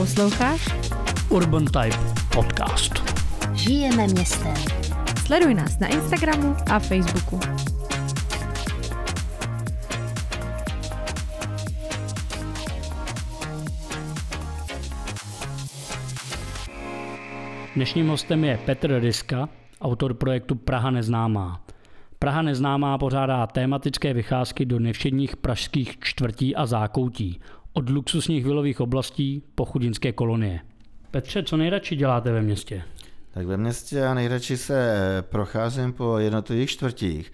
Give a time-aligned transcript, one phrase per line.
[0.00, 0.68] Posloucháš?
[1.28, 1.96] Urban Type
[2.34, 2.92] Podcast.
[3.54, 4.54] Žijeme městem.
[5.26, 7.40] Sleduj nás na Instagramu a Facebooku.
[17.74, 19.48] Dnešním hostem je Petr Ryska,
[19.80, 21.60] autor projektu Praha neznámá.
[22.18, 27.40] Praha neznámá pořádá tematické vycházky do nevšedních pražských čtvrtí a zákoutí,
[27.72, 30.60] od luxusních vilových oblastí po chudinské kolonie.
[31.10, 32.82] Petře, co nejradši děláte ve městě?
[33.30, 34.96] Tak ve městě já nejradši se
[35.28, 37.32] procházím po jednotlivých čtvrtích.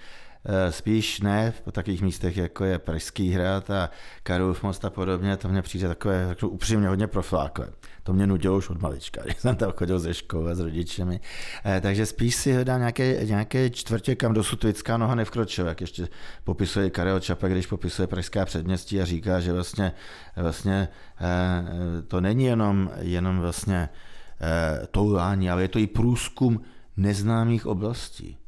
[0.48, 3.90] Eh, spíš ne po takových místech, jako je Pražský hrad a
[4.22, 7.68] Karlův most a podobně, to mně přijde takové, řeknu upřímně, hodně proflákle.
[8.02, 11.20] To mě nudilo už od malička, když jsem tam chodil ze školy s rodičemi.
[11.64, 16.08] Eh, takže spíš si hledám nějaké, nějaké čtvrtě, kam dosud lidská noha nevkročila, jak ještě
[16.44, 19.92] popisuje Karel Čapek, když popisuje Pražská předměstí a říká, že vlastně,
[20.36, 20.88] vlastně
[21.20, 23.88] eh, to není jenom, jenom vlastně
[24.90, 26.60] toulání, ale je to i průzkum
[26.96, 28.38] neznámých oblastí.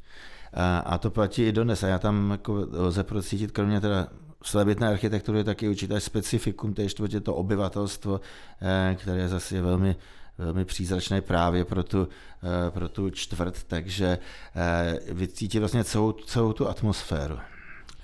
[0.83, 1.83] A to platí i dnes.
[1.83, 4.07] A já tam jako lze procítit, kromě teda
[4.43, 8.21] svébytné architektury, taky určité specifikum té čtvrtě, to obyvatelstvo,
[8.61, 9.95] eh, které je zase velmi
[10.39, 12.07] velmi přízračné právě pro tu,
[12.43, 14.17] eh, pro tu čtvrt, takže
[14.55, 17.39] eh, vycítí vlastně celou, celou tu atmosféru.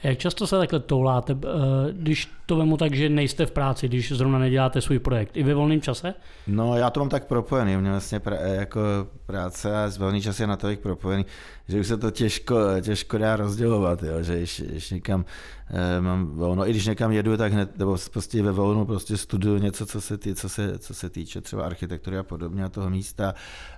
[0.04, 1.48] Jak často se takhle touláte, eh,
[1.92, 5.38] když to vemu tak, že nejste v práci, když zrovna neděláte svůj projekt?
[5.38, 6.14] I ve volném čase?
[6.48, 7.78] No, já to mám tak propojený.
[7.78, 8.80] Mě vlastně pra, jako
[9.26, 11.26] práce a volný čas je natolik propojený,
[11.68, 14.24] že už se to těžko, těžko dá rozdělovat, jo?
[14.24, 15.26] že když, když někam
[15.70, 19.58] eh, mám volno, i když někam jedu, tak hned, nebo prostě ve volnu prostě studuju
[19.58, 22.90] něco, co se, tý, co se, co se týče třeba architektury a podobně a toho
[22.90, 23.34] místa,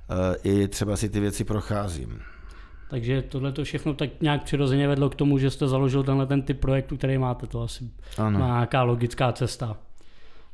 [0.09, 2.19] eh, i třeba si ty věci procházím.
[2.89, 6.41] Takže tohle to všechno tak nějak přirozeně vedlo k tomu, že jste založil tenhle ten
[6.41, 7.47] typ projektu, který máte.
[7.47, 8.39] To asi ano.
[8.39, 9.77] má nějaká logická cesta.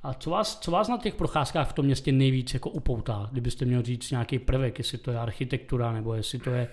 [0.03, 3.30] A co vás, co vás na těch procházkách v tom městě nejvíc jako upoutá?
[3.31, 6.67] Kdybyste měl říct nějaký prvek, jestli to je architektura, nebo jestli to je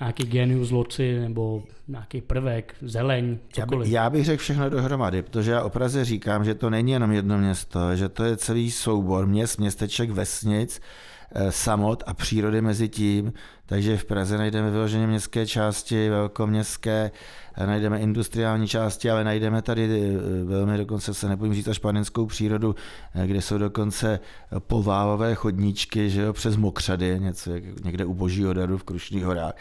[0.00, 3.88] nějaký genius loci, nebo nějaký prvek, zeleň, cokoliv.
[3.88, 6.92] Já, by, já bych řekl všechno dohromady, protože já o Praze říkám, že to není
[6.92, 10.80] jenom jedno město, že to je celý soubor měst, městeček, vesnic,
[11.50, 13.32] samot a přírody mezi tím.
[13.70, 17.10] Takže v Praze najdeme vyloženě městské části, velkoměstské,
[17.56, 22.26] eh, najdeme industriální části, ale najdeme tady eh, velmi dokonce se nebojím říct až panenskou
[22.26, 22.74] přírodu,
[23.26, 24.20] kde jsou dokonce
[24.58, 27.50] poválové chodníčky že jo, přes mokřady, něco
[27.84, 29.54] někde u Božího dadu v Krušných horách.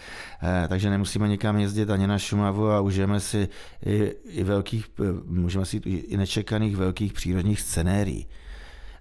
[0.68, 3.47] Takže nemusíme nikam jezdit ani na Šumavu a užijeme si
[3.86, 4.86] i, i velkých,
[5.25, 8.28] můžeme si i nečekaných velkých přírodních scenérií.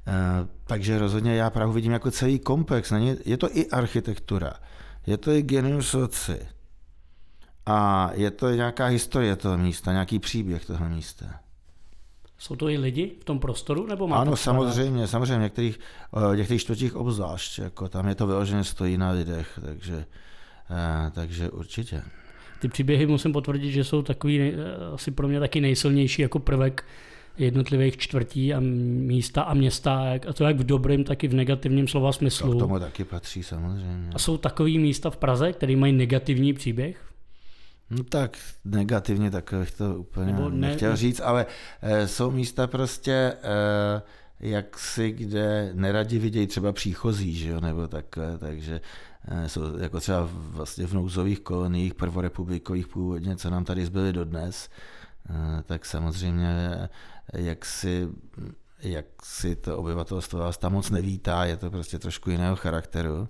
[0.09, 2.93] Eh, takže rozhodně já Prahu vidím jako celý komplex.
[3.25, 4.53] Je to i architektura,
[5.07, 6.39] je to i genius soci.
[7.67, 11.27] A je to nějaká historie toho místa, nějaký příběh toho místa.
[12.39, 13.87] Jsou to i lidi v tom prostoru?
[13.87, 15.81] Nebo má ano, samozřejmě, samozřejmě, v některých,
[16.33, 20.05] v některých čtvrtích obzvlášť, jako tam je to vyloženě stojí na lidech, takže,
[20.71, 22.03] eh, takže určitě.
[22.61, 24.55] Ty příběhy musím potvrdit, že jsou takový eh,
[24.95, 26.85] asi pro mě taky nejsilnější jako prvek
[27.39, 31.89] jednotlivých čtvrtí a místa a města, a to jak v dobrém, tak i v negativním
[31.89, 32.53] slova smyslu.
[32.53, 34.11] To k tomu taky patří samozřejmě.
[34.15, 37.09] A jsou takové místa v Praze, které mají negativní příběh?
[37.91, 41.47] No tak negativně, tak bych to úplně Nebo ne, nechtěl říct, ale
[41.83, 44.03] e, jsou místa prostě, e,
[44.41, 48.81] jak si kde neradi vidějí třeba příchozí, že jo, nebo takhle, takže
[49.29, 54.69] e, jsou jako třeba vlastně v nouzových koloniích prvorepublikových původně, co nám tady zbyly dodnes,
[55.31, 56.89] e, tak samozřejmě
[57.33, 58.09] jak si,
[58.81, 63.29] jak si to obyvatelstvo vás tam moc nevítá, je to prostě trošku jiného charakteru,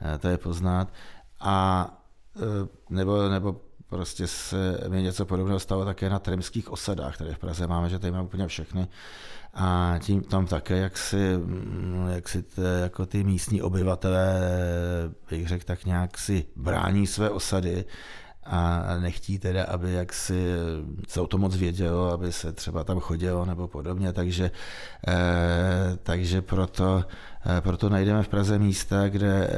[0.00, 0.92] eh, to je poznat.
[1.40, 1.88] A
[2.36, 7.38] eh, nebo, nebo prostě se mi něco podobného stalo také na trimských osadách, které v
[7.38, 8.88] Praze máme, že tady máme úplně všechny.
[9.54, 14.40] A tím tam také, jak si, mm, jak si te, jako ty místní obyvatelé,
[15.30, 17.84] bych řekl, tak nějak si brání své osady
[18.46, 20.44] a nechtí teda, aby jak si
[21.08, 24.50] se o to moc vědělo, aby se třeba tam chodilo nebo podobně, takže,
[25.08, 25.12] eh,
[26.02, 27.04] takže proto,
[27.46, 29.50] eh, proto najdeme v Praze místa, kde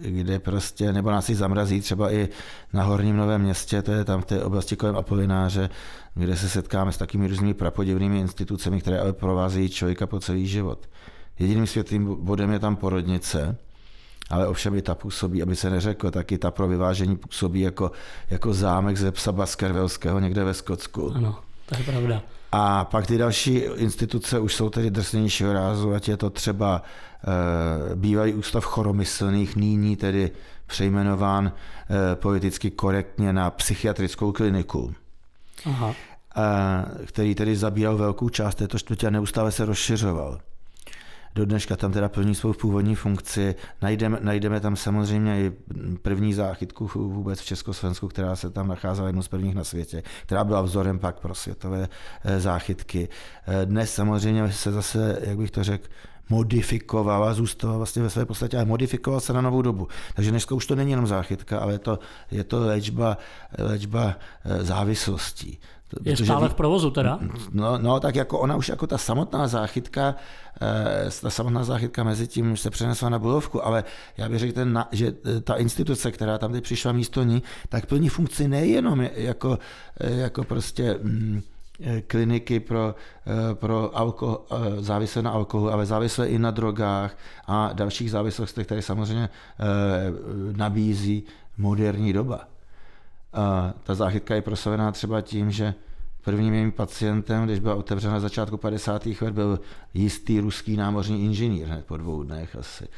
[0.00, 2.28] kde prostě, nebo nás i zamrazí třeba i
[2.72, 5.70] na Horním Novém městě, to je tam v té oblasti kolem Apolináře,
[6.14, 10.88] kde se setkáme s takými různými prapodivnými institucemi, které ale provázejí člověka po celý život.
[11.38, 13.56] Jediným světlým bodem je tam porodnice,
[14.30, 17.90] ale ovšem i ta působí, aby se neřeklo, taky ta pro vyvážení působí jako,
[18.30, 21.12] jako zámek ze psa Baskervillského někde ve Skotsku.
[21.14, 22.22] Ano, to je pravda.
[22.52, 26.82] A pak ty další instituce už jsou tedy drsnějšího rázu, ať je to třeba
[27.92, 30.30] e, bývalý ústav choromyslných, nyní tedy
[30.66, 34.94] přejmenován e, politicky korektně na psychiatrickou kliniku.
[35.64, 35.94] Aha.
[36.36, 40.38] E, který tedy zabíral velkou část této čtvrtě a neustále se rozšiřoval.
[41.38, 43.54] Do dneška tam teda plní svou původní funkci.
[43.82, 45.52] Najdeme, najdeme tam samozřejmě i
[46.02, 50.44] první záchytku vůbec v Československu, která se tam nacházela jednou z prvních na světě, která
[50.44, 51.88] byla vzorem pak pro světové
[52.24, 53.08] eh, záchytky.
[53.46, 55.88] Eh, dnes samozřejmě se zase, jak bych to řekl,
[56.30, 59.88] modifikoval a zůstal vlastně ve své podstatě, ale modifikoval se na novou dobu.
[60.14, 61.98] Takže dneska už to není jenom záchytka, ale je to,
[62.30, 63.18] je to léčba,
[63.58, 65.58] léčba eh, závislostí.
[66.04, 67.18] Je stále v provozu teda?
[67.52, 70.14] No, no, tak jako ona už jako ta samotná záchytka,
[70.62, 73.84] eh, ta samotná záchytka mezi tím se přenesla na Bulovku, ale
[74.16, 77.86] já bych řekl, ten, že eh, ta instituce, která tam teď přišla místo ní, tak
[77.86, 79.58] plní funkci nejenom jako,
[80.00, 81.42] jako prostě mm,
[82.06, 82.94] kliniky pro,
[83.54, 84.46] pro alko,
[84.78, 89.28] závislé na alkoholu, ale závislé i na drogách a dalších závislostech, které samozřejmě
[90.56, 91.22] nabízí
[91.58, 92.40] moderní doba.
[93.32, 95.74] A ta záchytka je prosavená třeba tím, že
[96.24, 99.06] prvním mým pacientem, když byla otevřena na začátku 50.
[99.06, 99.60] let, byl
[99.94, 102.88] jistý ruský námořní inženýr hned po dvou dnech asi.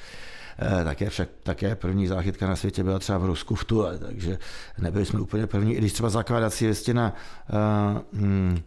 [0.80, 4.38] E, také však také první záchytka na světě byla třeba v Rusku v Tule, takže
[4.78, 7.14] nebyli jsme úplně první, i když třeba zakládací listina
[7.52, 8.58] uh, hmm,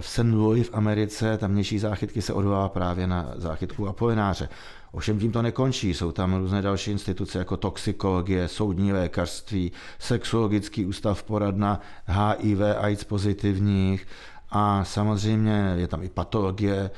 [0.00, 0.18] v St.
[0.18, 4.48] Louis v Americe, tamnější záchytky se odvolává právě na záchytku Apolináře.
[4.94, 11.22] Ovšem tím to nekončí, jsou tam různé další instituce jako toxikologie, soudní lékařství, sexuologický ústav
[11.22, 14.06] poradna HIV, AIDS pozitivních.
[14.50, 16.90] A samozřejmě je tam i patologie,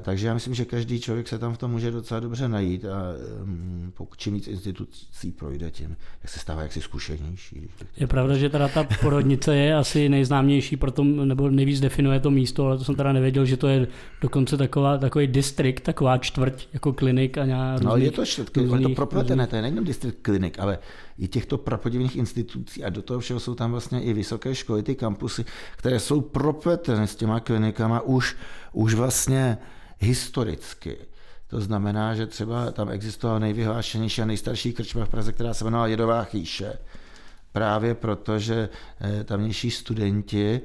[0.00, 2.98] takže já myslím, že každý člověk se tam v tom může docela dobře najít a
[3.44, 7.68] mm, pokud čím víc institucí projde, tím jak se stává jaksi zkušenější.
[7.96, 12.66] Je pravda, že teda ta porodnice je asi nejznámější, proto, nebo nejvíc definuje to místo,
[12.66, 13.86] ale to jsem teda nevěděl, že to je
[14.20, 18.68] dokonce taková, takový distrikt, taková čtvrť jako klinik a nějak No je to čtvrt, je
[18.68, 20.78] to propletené, to je nejenom distrikt klinik, ale
[21.18, 24.94] i těchto prapodivných institucí a do toho všeho jsou tam vlastně i vysoké školy, ty
[24.94, 25.44] kampusy,
[25.76, 28.36] které jsou propletené s těma klinikama už,
[28.76, 29.58] už vlastně
[29.98, 30.96] historicky.
[31.46, 35.86] To znamená, že třeba tam existovala nejvyhlášenější a nejstarší krčma v Praze, která se jmenovala
[35.86, 36.78] Jedová chýše.
[37.52, 38.68] Právě proto, že
[39.00, 40.60] eh, tamnější studenti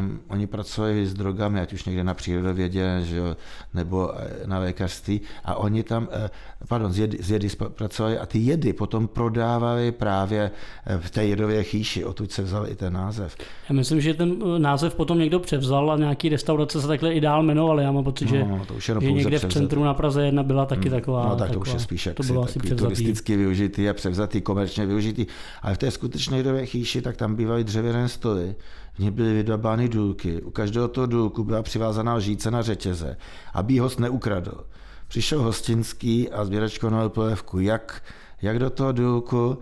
[0.00, 3.36] Um, oni pracovali s drogami, ať už někde na přírodovědě, že jo,
[3.74, 6.30] nebo eh, na lékařství a oni tam, eh,
[6.68, 10.50] pardon, z jedy, z jedy pracovali a ty jedy potom prodávali právě
[10.86, 13.36] eh, v té jedové chýši, odtud se vzal i ten název.
[13.68, 17.42] Já myslím, že ten název potom někdo převzal a nějaký restaurace se takhle i dál
[17.42, 17.84] jmenovaly.
[17.84, 19.50] Já mám pocit, že, no, to už že někde převzat.
[19.50, 20.98] v centru na Praze jedna byla taky hmm.
[20.98, 21.24] taková.
[21.24, 24.40] No tak taková, to už je spíš jak to bylo asi turisticky využitý a převzatý,
[24.40, 25.26] komerčně využitý.
[25.62, 28.54] Ale v té skutečné jedové chýši, tak tam bývaly dřevěné stoly
[29.00, 30.42] ní byly vydabány důlky.
[30.42, 33.16] U každého toho důlku byla přivázaná lžíce na řetěze,
[33.54, 34.64] aby host neukradl.
[35.08, 38.02] Přišel hostinský a sběračko na polévku, jak,
[38.42, 39.58] jak do toho důlku,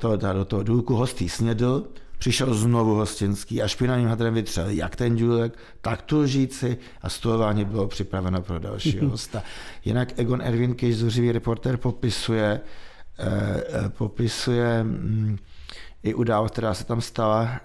[0.00, 1.84] to, do toho důlku hostý snědl,
[2.18, 7.64] přišel znovu hostinský a špinavým hadrem vytřel jak ten důlek, tak tu lžíci a stolování
[7.64, 9.42] bylo připraveno pro dalšího hosta.
[9.84, 12.60] Jinak Egon Erwin Kejš, zuřivý reporter, popisuje,
[13.18, 15.36] eh, eh popisuje hm,
[16.02, 17.60] i událost, která se tam stala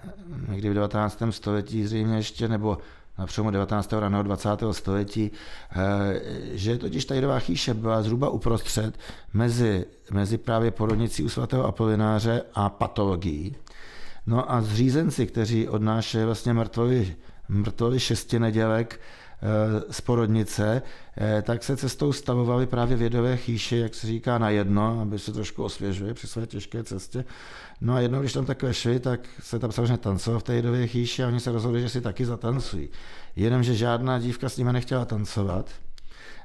[0.48, 1.22] někdy v 19.
[1.30, 2.78] století zřejmě ještě, nebo
[3.18, 3.92] na přelomu 19.
[3.92, 4.72] a raného 20.
[4.72, 5.30] století,
[5.70, 6.20] eh,
[6.52, 8.98] že totiž ta Jidová chýše byla zhruba uprostřed
[9.32, 13.56] mezi, mezi právě porodnicí u svatého Apolináře a patologií.
[14.26, 17.16] No a zřízenci, kteří odnášejí vlastně mrtvoly,
[17.48, 19.00] mrtvoly šesti nedělek,
[19.90, 20.82] z porodnice,
[21.18, 25.32] eh, tak se cestou stavovali právě vědové chýše, jak se říká, na jedno, aby se
[25.32, 27.24] trošku osvěžuje při své těžké cestě.
[27.80, 30.86] No a jednou, když tam takhle šli, tak se tam samozřejmě tancovalo v té jedové
[30.86, 32.88] chýši a oni se rozhodli, že si taky zatancují.
[33.36, 35.70] Jenomže žádná dívka s nimi nechtěla tancovat,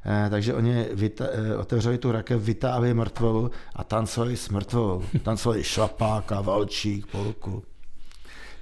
[0.06, 5.04] Eh, takže oni vyta, eh, otevřeli tu rakev, vytáhli mrtvolu a tancovali s mrtvou.
[5.24, 7.64] Tancovali šlapáka, valčík, polku.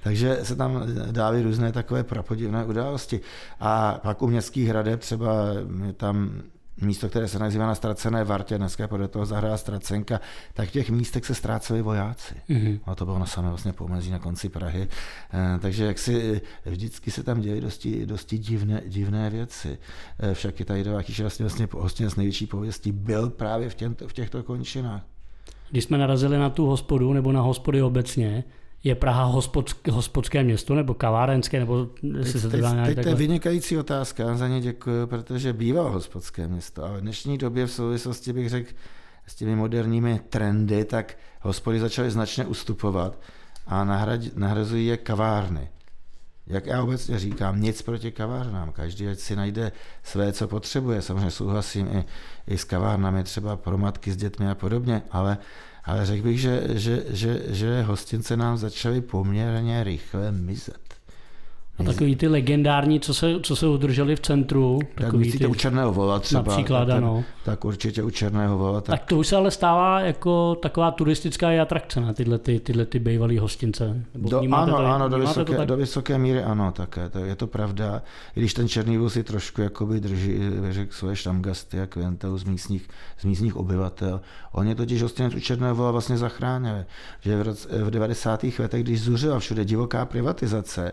[0.02, 3.20] Takže se tam dávaly různé takové prapodivné události.
[3.60, 5.32] A pak u městských hradeb třeba
[5.96, 6.42] tam
[6.80, 10.20] místo, které se nazývá na ztracené Vartě, dneska podle toho zahrá ztracenka,
[10.54, 12.34] tak v těch místech se ztráceli vojáci.
[12.50, 12.80] Mm-hmm.
[12.86, 14.88] A to bylo na samé vlastně pomezí na konci Prahy.
[15.34, 19.78] E, takže jak si vždycky se tam děly dosti, dosti divné, divné věci.
[20.18, 23.74] E, však i ta Jidová kýše vlastně, vlastně hostin z největší pověstí byl právě v,
[23.74, 25.02] těmto, v těchto končinách.
[25.70, 28.44] Když jsme narazili na tu hospodu nebo na hospody obecně,
[28.88, 31.88] je Praha hospodské, hospodské město nebo kavárenské, nebo
[32.22, 36.48] si se nějak teď, to je vynikající otázka, já za ně děkuji, protože bývá hospodské
[36.48, 38.70] město, ale v dnešní době v souvislosti bych řekl
[39.26, 43.20] s těmi moderními trendy, tak hospody začaly značně ustupovat
[43.66, 43.84] a
[44.34, 45.68] nahrazují je kavárny.
[46.46, 48.72] Jak já obecně říkám, nic proti kavárnám.
[48.72, 51.02] Každý ať si najde své, co potřebuje.
[51.02, 52.04] Samozřejmě souhlasím i,
[52.46, 55.38] i s kavárnami, třeba pro matky s dětmi a podobně, ale
[55.88, 60.87] ale řekl bych, že, že, že, že hostince nám začaly poměrně rychle mizet.
[61.78, 64.78] A takový ty legendární, co se, co se udrželi v centru.
[64.94, 66.42] Tak myslíte ty, u Černého vola třeba.
[66.42, 67.24] Například, ten, ano.
[67.44, 68.80] Tak určitě u Černého vola.
[68.80, 69.00] Tak...
[69.00, 72.98] tak to už se ale stává jako taková turistická atrakce na tyhle, ty, tyhle ty
[72.98, 74.04] bývalé hostince.
[74.14, 77.08] Nebo do, ano, tady, ano do, vysoké, do vysoké míry ano, také.
[77.08, 78.02] To, je to pravda.
[78.36, 80.38] I když ten Černý vůz si trošku jakoby drží,
[80.70, 84.20] řekl svoje štamgasty a klientel z místních, z místních obyvatel.
[84.52, 86.84] Oni totiž hostinec u Černého vola vlastně zachránili.
[87.20, 88.44] Že v, roce, v 90.
[88.58, 90.92] letech, když zuřila všude divoká privatizace,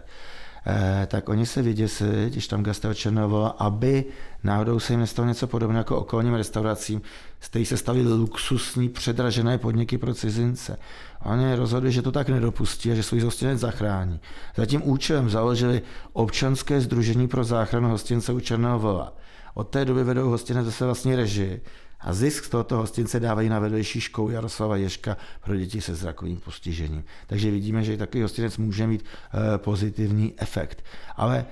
[1.08, 4.06] tak oni se vyděsili, když tam Gastro Černovo, aby
[4.44, 7.02] náhodou se jim nestalo něco podobného jako okolním restauracím,
[7.40, 10.78] z kterých se stavili luxusní předražené podniky pro cizince.
[11.24, 14.20] Oni rozhodli, že to tak nedopustí a že svůj hostinec zachrání.
[14.56, 15.82] Za tím účelem založili
[16.14, 19.14] občanské združení pro záchranu hostince u Černého vola.
[19.54, 21.62] Od té doby vedou hostinec zase vlastní režii
[22.00, 26.38] a zisk z tohoto hostince dávají na vedlejší školu Jaroslava Ješka pro děti se zrakovým
[26.38, 27.04] postižením.
[27.28, 30.86] Takže vidíme, že takový hostinec může mít e, pozitivní efekt.
[31.16, 31.46] Ale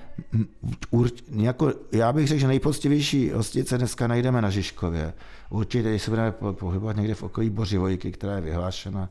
[1.36, 5.12] jako, já bych řekl, že nejpoctivější hostince dneska najdeme na Žižkově.
[5.50, 9.08] Určitě, když se budeme pohybovat někde v okolí Bořivojky, která je vyhlášena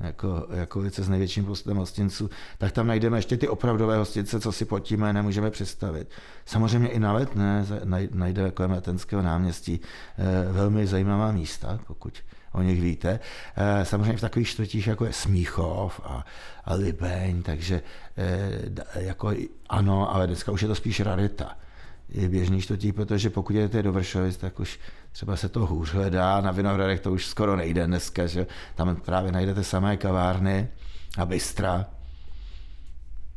[0.00, 4.52] jako, jako ulice s největším počtem hostinců, tak tam najdeme ještě ty opravdové hostince, co
[4.52, 6.10] si pod tím nemůžeme představit.
[6.46, 7.66] Samozřejmě i na letné
[8.14, 9.80] najde kolem Letenského náměstí
[10.18, 12.14] eh, velmi zajímavá místa, pokud
[12.52, 13.20] o nich víte.
[13.56, 16.24] Eh, samozřejmě v takových čtvrtích, jako je Smíchov a,
[16.64, 17.82] a Libeň, takže
[18.16, 19.32] eh, jako
[19.68, 21.56] ano, ale dneska už je to spíš rarita
[22.14, 24.80] je běžný čtvrtí, protože pokud jdete do Vršovic, tak už
[25.12, 29.32] třeba se to hůř hledá, na Vinohradech to už skoro nejde dneska, že tam právě
[29.32, 30.68] najdete samé kavárny
[31.18, 31.86] a bystra,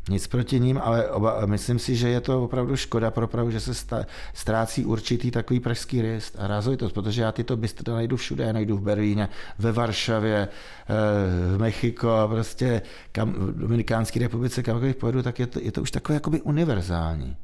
[0.09, 3.59] nic proti ním, ale oba, myslím si, že je to opravdu škoda pro Prahu, že
[3.59, 8.43] se sta, ztrácí určitý takový pražský rist a rázojitost, protože já tyto bystra najdu všude,
[8.43, 9.29] já najdu v Berlíně,
[9.59, 15.59] ve Varšavě, eh, v Mexiko, prostě kam, v Dominikánské republice, kamkoliv pojedu, tak je to,
[15.61, 17.37] je to už takové jakoby univerzální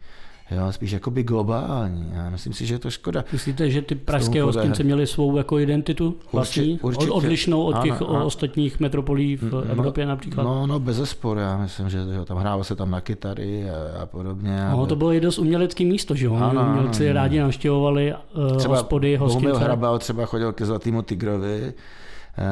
[0.51, 2.12] jo, spíš jakoby globální.
[2.13, 3.24] Já myslím si, že je to škoda.
[3.31, 7.12] Myslíte, že ty pražské hostince měly svou jako identitu vlastní, určitě, určitě.
[7.12, 8.25] odlišnou od těch ano, ano.
[8.25, 10.43] ostatních metropolí v no, Evropě například?
[10.43, 14.01] No, no, bez zesporu, já myslím, že jo, tam hrávalo se tam na kytary a,
[14.01, 14.67] a podobně.
[14.72, 16.36] No, to bylo i dost umělecké místo, že jo?
[16.36, 19.51] Ano, Umělci ano, rádi navštěvovali uh, hospody, hostince.
[19.51, 21.74] Třeba Hrabal třeba chodil ke Zlatému tigrovi,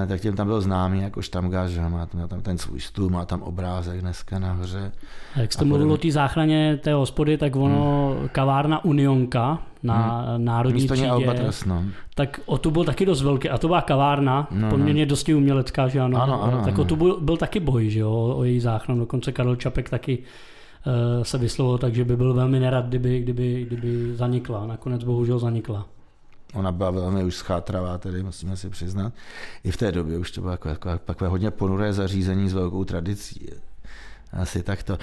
[0.07, 3.25] tak tím tam byl známý jako štamgář, že má tam, tam ten svůj stůl, má
[3.25, 4.91] tam obrázek dneska nahoře.
[5.35, 8.29] A jak jste mluvil o té záchraně té hospody, tak ono, hmm.
[8.29, 10.45] kavárna Unionka na hmm.
[10.45, 11.83] Národní Místo třídě, Albatros, no.
[12.15, 13.49] tak o tu byl taky dost velký.
[13.49, 14.69] A to byla kavárna, no, no.
[14.69, 15.09] poměrně no.
[15.09, 16.21] dosti umělecká, že ano.
[16.21, 16.81] ano, ano tak ano.
[16.81, 18.99] o tu byl, byl taky boj, že jo, o její záchranu.
[18.99, 23.65] Dokonce Karel Čapek taky uh, se vyslovil tak, že by byl velmi nerad, kdyby, kdyby,
[23.65, 24.67] kdyby zanikla.
[24.67, 25.85] Nakonec bohužel zanikla.
[26.53, 29.13] Ona byla velmi už schátravá, tedy musíme si přiznat.
[29.63, 33.49] I v té době už to bylo takové, takové hodně ponuré zařízení s velkou tradicí.
[34.33, 34.97] Asi takto.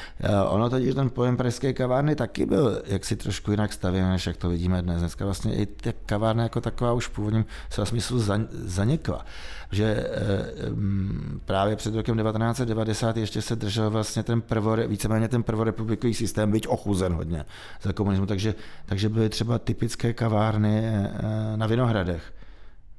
[0.48, 4.48] Ono totiž ten pojem pražské kavárny taky byl jaksi trošku jinak stavěn, než jak to
[4.48, 4.98] vidíme dnes.
[4.98, 7.44] Dneska vlastně i ta kavárna jako taková už v původním
[7.84, 8.18] smyslu
[8.50, 9.24] zanikla.
[9.70, 15.42] Že eh, mm, právě před rokem 1990 ještě se držel vlastně ten prvore, víceméně ten
[15.42, 17.44] prvorepublikový systém, byť ochuzen hodně
[17.82, 18.54] za komunismu, takže,
[18.86, 21.10] takže byly třeba typické kavárny eh,
[21.56, 22.32] na Vinohradech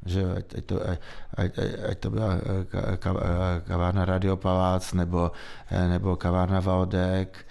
[0.06, 1.00] že ať, to, ať,
[1.34, 1.52] ať,
[1.90, 5.32] ať to byla eh, eh, kavárna Radio Palác nebo,
[5.72, 7.46] eh, nebo kavárna Valdek,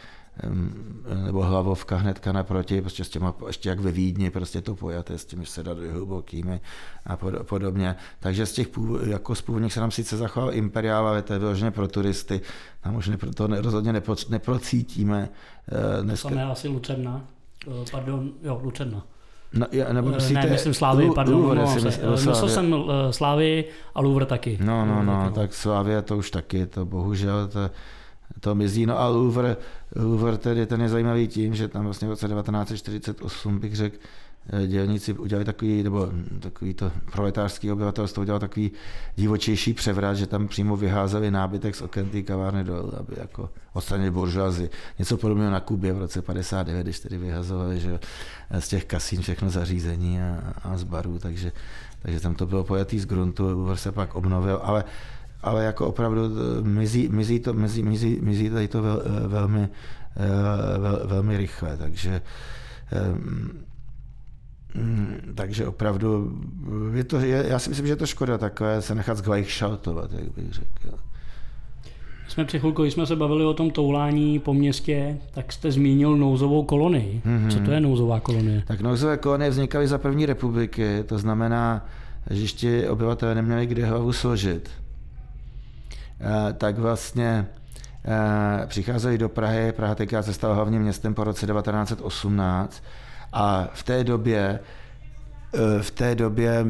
[1.25, 5.25] nebo hlavovka hnedka naproti, prostě s těma, ještě jak ve Vídni, prostě to pojaté s
[5.25, 6.61] těmi sedadly hlubokými
[7.07, 7.97] a podobně.
[8.21, 11.39] Takže z těch původ, jako z původních se nám sice zachoval imperiál, ale to je
[11.39, 12.41] vyloženě pro turisty,
[12.81, 15.29] tam už ne, to rozhodně nepo, neprocítíme.
[16.03, 16.29] Dneska...
[16.29, 17.25] To samé asi Lucerna,
[17.91, 19.07] pardon, jo, Lucerna.
[19.57, 21.43] No, já, nebo eh, myslíte, ne, myslím Slávy, pardon.
[21.43, 24.59] Louvre, no, myslel, myslel jsem uh, Slávy a Louvre taky.
[24.61, 27.71] No, no, no, tak Slávě to už taky, to bohužel to,
[28.41, 28.87] to mizí.
[28.87, 29.57] No a Louvre,
[29.97, 34.26] Louvre tedy ten je zajímavý tím, že tam vlastně v roce 1948 bych řekl, Eh,
[34.67, 36.09] dělníci udělali takový, nebo
[36.41, 38.71] takový to proletářský obyvatelstvo udělalo takový
[39.17, 44.11] divočejší převrat, že tam přímo vyházeli nábytek z oken té kavárny dolů, aby jako odstranili
[44.11, 44.71] buržoazy.
[44.99, 48.01] Něco podobného na Kubě v roce 59, když tedy vyhazovali že
[48.59, 51.53] z těch kasín všechno zařízení a, a z barů, takže,
[52.03, 54.85] takže tam to bylo pojatý z gruntu, se pak obnovil, ale
[55.43, 59.69] ale jako opravdu eh, mizí, mizí, to, mizí, mizí, mizí tady to vel, eh, velmi,
[60.79, 62.23] vel, velmi rychle, takže
[64.77, 66.39] Mm, takže opravdu,
[66.95, 70.33] je to, je, já si myslím, že je to škoda takové se nechat zglajšaltovat, jak
[70.37, 70.99] bych řekl.
[72.29, 76.17] Jsme při chvilku, když jsme se bavili o tom toulání po městě, tak jste zmínil
[76.17, 77.23] nouzovou kolonii.
[77.27, 77.51] Mm-hmm.
[77.51, 78.63] Co to je nouzová kolonie?
[78.67, 81.87] Tak nouzové kolonie vznikaly za první republiky, to znamená,
[82.31, 84.71] že ještě obyvatelé neměli kde hlavu složit.
[86.59, 87.47] tak vlastně
[88.05, 92.83] e, přicházeli do Prahy, Praha teďka se stala hlavním městem po roce 1918
[93.33, 94.61] a v té době
[95.55, 96.67] e, v té době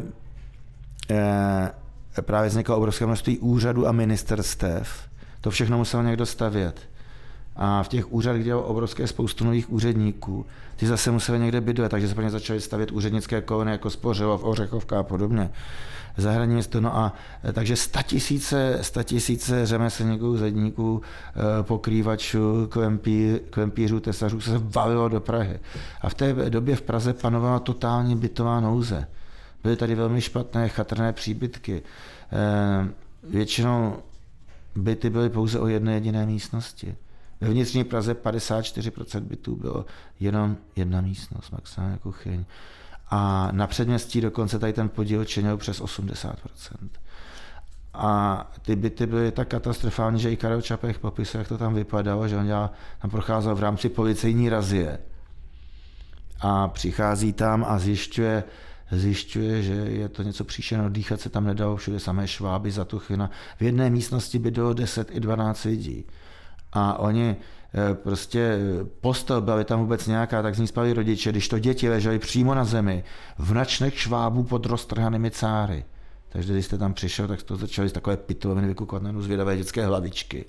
[1.10, 5.08] e, právě vzniklo obrovské množství úřadů a ministerstev.
[5.40, 6.88] To všechno musel někdo stavět.
[7.56, 10.46] A v těch úřadech dělalo obrovské spoustu nových úředníků.
[10.76, 14.44] Ty zase museli někde bydlet, takže se pro ně začaly stavět úřednické kolony jako Spořilov,
[14.44, 15.50] Ořechovka a podobně.
[16.16, 17.12] Zahradní město, no a
[17.48, 21.02] e, takže statisíce, statisíce řemeslníků, zedníků,
[21.60, 25.58] e, pokrývačů, klempí, klempířů, tesařů se valilo do Prahy.
[26.00, 29.08] A v té době v Praze panovala totální bytová nouze.
[29.62, 31.82] Byly tady velmi špatné chatrné příbytky.
[32.32, 32.88] E,
[33.28, 33.96] většinou
[34.76, 36.96] byty byly pouze o jedné jediné místnosti.
[37.40, 39.86] Ve vnitřní Praze 54% bytů bylo
[40.20, 42.44] jenom jedna místnost, maximálně kuchyň.
[43.10, 46.34] A na předměstí dokonce tady ten podíl činil přes 80%.
[47.94, 52.28] A ty byty byly tak katastrofální, že i Karel Čapek popisuje, jak to tam vypadalo,
[52.28, 52.70] že on dělal,
[53.02, 54.98] tam procházel v rámci policejní razie.
[56.40, 58.44] A přichází tam a zjišťuje,
[58.90, 63.30] zjišťuje, že je to něco příšerného, dýchat se tam nedalo, všude samé šváby, zatuchyna.
[63.58, 66.04] V jedné místnosti by bylo 10 i 12 lidí
[66.76, 71.30] a oni eh, prostě eh, postel byla tam vůbec nějaká, tak z ní spali rodiče,
[71.30, 73.04] když to děti ležely přímo na zemi,
[73.38, 75.84] v načnech švábů pod roztrhanými cáry.
[76.28, 79.86] Takže když jste tam přišel, tak to začali z takové pitoviny vykukovat na zvědavé dětské
[79.86, 80.44] hlavičky.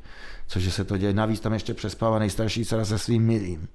[0.47, 1.13] Cože se to děje.
[1.13, 3.67] Navíc tam ještě přespává nejstarší dcera se svým milým.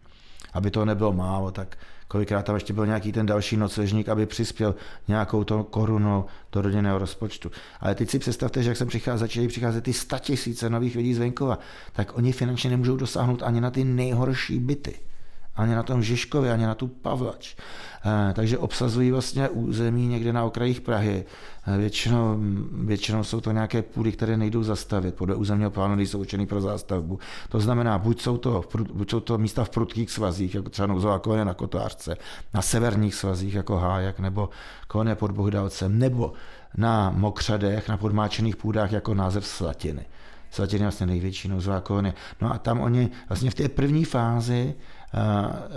[0.53, 1.79] Aby to nebylo málo, tak
[2.09, 4.75] kolikrát tam ještě byl nějaký ten další nocležník, aby přispěl
[5.09, 7.51] nějakou to korunou do rodinného rozpočtu.
[7.81, 11.19] Ale teď si představte, že jak jsem přicházel, začali přicházet ty tisíce nových lidí z
[11.19, 11.59] venkova,
[11.93, 14.95] tak oni finančně nemůžou dosáhnout ani na ty nejhorší byty
[15.57, 17.55] ani na tom Žižkově, ani na tu Pavlač.
[18.05, 21.25] Eh, takže obsazují vlastně území někde na okrajích Prahy.
[21.67, 22.37] Eh, většinou,
[22.73, 25.15] většinou jsou to nějaké půdy, které nejdou zastavit.
[25.15, 27.19] Podle územního plánu nejsou určený pro zástavbu.
[27.49, 31.19] To znamená, buď jsou to, buď jsou to místa v prudkých svazích, jako třeba nouzová
[31.19, 32.17] kolonie na Kotářce,
[32.55, 34.49] na severních svazích, jako Hájak, nebo
[34.89, 36.33] kolonie pod Bohdalcem, nebo
[36.77, 40.07] na mokřadech, na podmáčených půdách, jako název Slatiny.
[40.51, 42.15] Slatiny je vlastně největší nouzová kolonie.
[42.41, 44.75] No a tam oni vlastně v té první fázi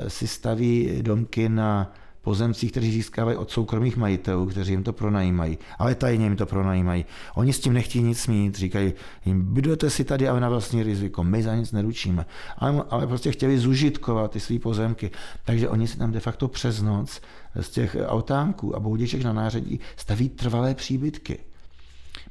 [0.07, 5.95] si staví domky na pozemcích, kteří získávají od soukromých majitelů, kteří jim to pronajímají, ale
[5.95, 7.05] tajně jim to pronajímají.
[7.35, 8.93] Oni s tím nechtějí nic mít, říkají
[9.25, 12.25] jim, bydujete si tady, ale na vlastní riziko, my za nic neručíme.
[12.57, 15.11] Ale, ale prostě chtěli zužitkovat ty své pozemky,
[15.45, 17.21] takže oni si tam de facto přes noc
[17.61, 21.39] z těch autánků a boudiček na nářadí staví trvalé příbytky.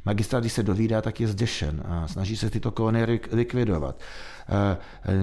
[0.05, 3.97] Magistrát, když se dovídá, tak je zděšen a snaží se tyto kolony likvidovat.
[4.49, 4.77] Eh,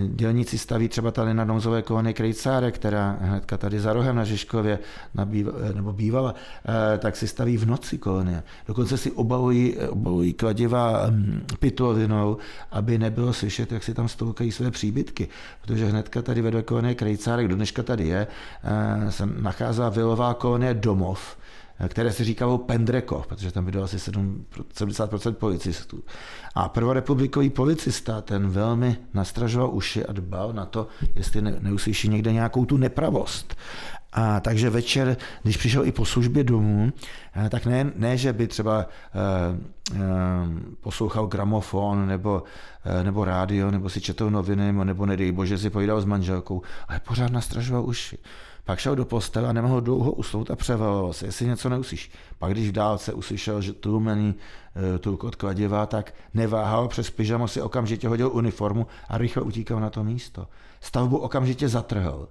[0.07, 4.79] dělníci staví třeba tady na nouzové kolony Krejcáre, která hnedka tady za rohem na Žižkově
[5.19, 8.43] eh, nebo bývala, eh, tak si staví v noci kolonie.
[8.67, 12.37] Dokonce si obalují, obalují kladiva hm, pitlovinou,
[12.71, 15.27] aby nebylo slyšet, jak si tam stoukají své příbytky.
[15.61, 18.27] Protože hnedka tady vedle kolonie Krejcárek, do dneška tady je,
[19.09, 21.37] se nachází vilová kolonie Domov,
[21.87, 26.03] které se říkalo Pendrekov, protože tam bylo asi 7, 70% policistů.
[26.55, 32.33] A prvorepublikový policista, ten velmi nastražoval uši a dbal na to, jestli ne, neuslyší někde
[32.33, 33.55] nějakou tu nepravost.
[34.13, 36.93] A takže večer, když přišel i po službě domů,
[37.45, 39.19] eh, tak ne, ne že by třeba eh,
[39.95, 39.99] eh,
[40.81, 42.43] poslouchal gramofon nebo,
[42.85, 46.99] eh, nebo rádio, nebo si četl noviny, nebo nedej bože si povídal s manželkou, ale
[46.99, 48.17] pořád nastražoval uši.
[48.63, 52.11] Pak šel do postele a nemohl dlouho usnout a převaloval se, jestli něco neuslyší.
[52.39, 54.35] Pak když v dálce uslyšel, že tlumený
[54.95, 59.89] e, tulkot kladiva, tak neváhal, přes pyžamo si okamžitě hodil uniformu a rychle utíkal na
[59.89, 60.47] to místo.
[60.81, 62.29] Stavbu okamžitě zatrhl.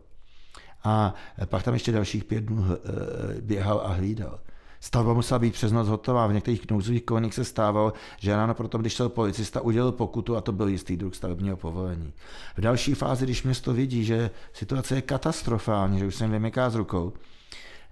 [0.84, 1.14] A
[1.44, 4.38] pak tam ještě dalších pět dnů e, běhal a hlídal.
[4.80, 6.26] Stavba musela být přes noc hotová.
[6.26, 10.40] V některých nouzových koleních se stávalo, že ráno proto, když šel policista, udělal pokutu a
[10.40, 12.12] to byl jistý druh stavebního povolení.
[12.56, 16.70] V další fázi, když město vidí, že situace je katastrofální, že už se jim vymyká
[16.70, 17.12] z rukou,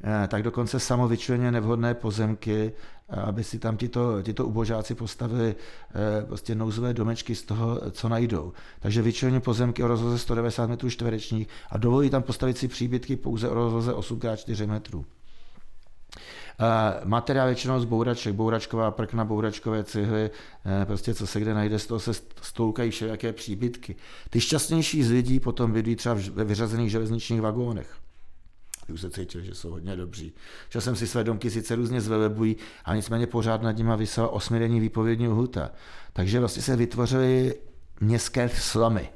[0.05, 2.73] eh, tak dokonce samo vyčleně nevhodné pozemky,
[3.09, 8.53] aby si tam tito, tito ubožáci postavili eh, prostě nouzové domečky z toho, co najdou.
[8.81, 13.49] Takže vyčleně pozemky o rozloze 190 metrů čtverečních a dovolí tam postavit si příbytky pouze
[13.49, 15.05] o rozloze 8x4 metrů.
[17.05, 20.31] Materiál většinou z bouraček, bouračková prkna, bouračkové cihly,
[20.83, 23.97] eh, prostě co se kde najde, z toho se stoukají všelijaké příbytky.
[24.31, 27.97] Ty šťastnější z lidí potom bydlí třeba ve vyřazených železničních vagónech.
[28.87, 30.33] Ty už se cítil, že jsou hodně dobří.
[30.71, 34.81] Že jsem si své domky sice různě zvelebují, a nicméně pořád nad nimi vysela osmidenní
[34.81, 35.71] výpovědní lhuta.
[36.13, 37.55] Takže vlastně se vytvořily
[38.01, 39.09] městské slamy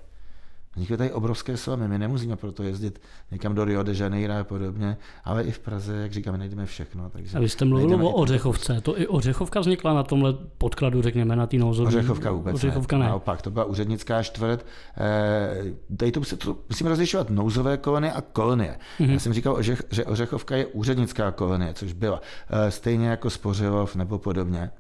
[0.75, 4.97] Vznikly tady obrovské slamy, my nemusíme proto jezdit někam do Rio de Janeiro a podobně,
[5.25, 7.11] ale i v Praze, jak říkáme, najdeme všechno.
[7.11, 11.37] Takže a vy jste mluvil o Ořechovce, to i Ořechovka vznikla na tomhle podkladu, řekněme,
[11.37, 11.89] na té nouzové.
[11.89, 13.05] Ořechovka vůbec Ořechovka ne.
[13.05, 13.09] ne.
[13.11, 14.67] Naopak, to byla úřednická čtvrt.
[14.99, 18.79] Eh, tady to, to musíme rozlišovat nouzové kolonie a kolonie.
[19.01, 19.11] Mm-hmm.
[19.11, 22.21] Já jsem říkal, že Ořechovka je úřednická kolonie, což byla.
[22.51, 24.71] Eh, stejně jako Spořilov nebo podobně.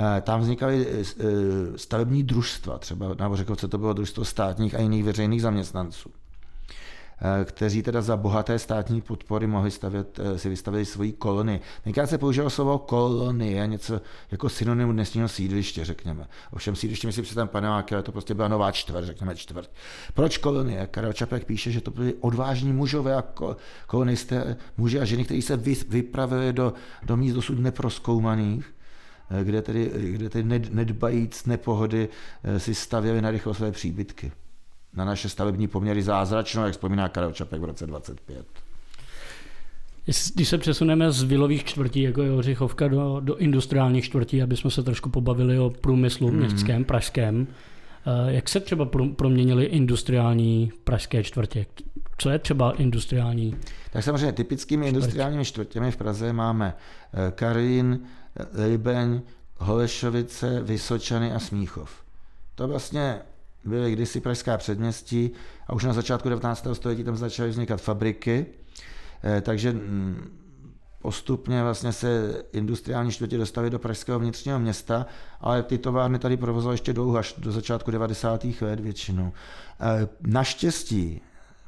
[0.00, 1.24] Eh, tam vznikaly eh, eh,
[1.78, 6.10] stavební družstva, třeba na Bořekovce to bylo družstvo státních a jiných veřejných zaměstnanců,
[7.44, 11.60] kteří teda za bohaté státní podpory mohli stavět, si vystavit svoji kolony.
[11.84, 16.28] Tenkrát se používalo slovo kolonie, něco jako synonym dnesního sídliště, řekněme.
[16.50, 19.70] Ovšem sídliště myslím si tam paneláky, ale to prostě byla nová čtvrt, řekněme čtvrt.
[20.14, 20.88] Proč kolonie?
[20.90, 23.24] Karel Čapek píše, že to byli odvážní mužové a
[23.86, 25.56] kolonisté, muži a ženy, kteří se
[25.88, 28.74] vypravili do, do míst dosud neproskoumaných
[29.42, 32.08] kde tedy, kde tedy nedbajíc nepohody
[32.44, 34.32] eh, si stavěli na rychlo své příbytky.
[34.94, 38.46] Na naše stavební poměry zázračno, jak vzpomíná Karel Čapek v roce 25.
[40.34, 44.70] Když se přesuneme z vilových čtvrtí, jako je Ořichovka, do, do industriálních čtvrtí, aby jsme
[44.70, 46.38] se trošku pobavili o průmyslu hmm.
[46.38, 47.46] městském, pražském,
[48.06, 51.66] eh, jak se třeba proměnily industriální pražské čtvrtě?
[52.18, 53.56] Co je třeba industriální?
[53.92, 54.96] Tak samozřejmě typickými čtvrtě.
[54.96, 56.74] industriálními čtvrtěmi v Praze máme
[57.34, 58.00] Karin,
[58.54, 59.22] Libeň,
[59.56, 61.90] Holešovice, Vysočany a Smíchov.
[62.54, 63.20] To vlastně
[63.64, 65.30] byly kdysi pražská předměstí
[65.66, 66.66] a už na začátku 19.
[66.72, 68.46] století tam začaly vznikat fabriky,
[69.24, 70.40] eh, takže mm,
[71.02, 75.06] postupně vlastně se industriální čtvrtě dostaly do pražského vnitřního města,
[75.40, 78.44] ale ty továrny tady provozovaly ještě dlouho, až do začátku 90.
[78.60, 79.32] let většinou.
[79.80, 81.20] Eh, naštěstí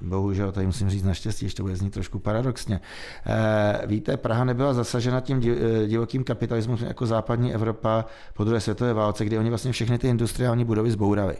[0.02, 2.80] bohužel, tady musím říct naštěstí, ještě bude znít trošku paradoxně.
[3.26, 8.94] E, víte, Praha nebyla zasažena tím eh, divokým kapitalismem jako západní Evropa po druhé světové
[8.94, 11.36] válce, kdy oni vlastně všechny ty industriální budovy zbourali.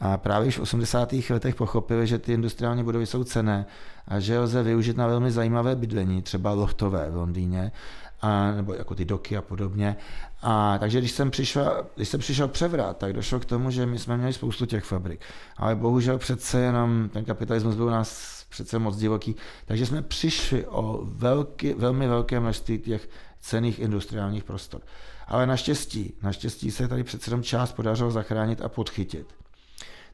[0.00, 1.12] A právě už v 80.
[1.30, 3.66] letech pochopili, že ty industriální budovy jsou cené
[4.08, 7.72] a že lze využít na velmi zajímavé bydlení, třeba loftové v Londýně,
[8.22, 9.96] a, nebo jako ty doky a podobně.
[10.42, 13.98] A takže když jsem, přišel, když jsem přišel převrat, tak došlo k tomu, že my
[13.98, 15.20] jsme měli spoustu těch fabrik.
[15.56, 20.66] Ale bohužel přece jenom ten kapitalismus byl u nás přece moc divoký, takže jsme přišli
[20.66, 23.08] o velký, velmi velké množství těch
[23.40, 24.80] cených industriálních prostor.
[25.26, 29.26] Ale naštěstí, naštěstí se tady přece jenom část podařilo zachránit a podchytit.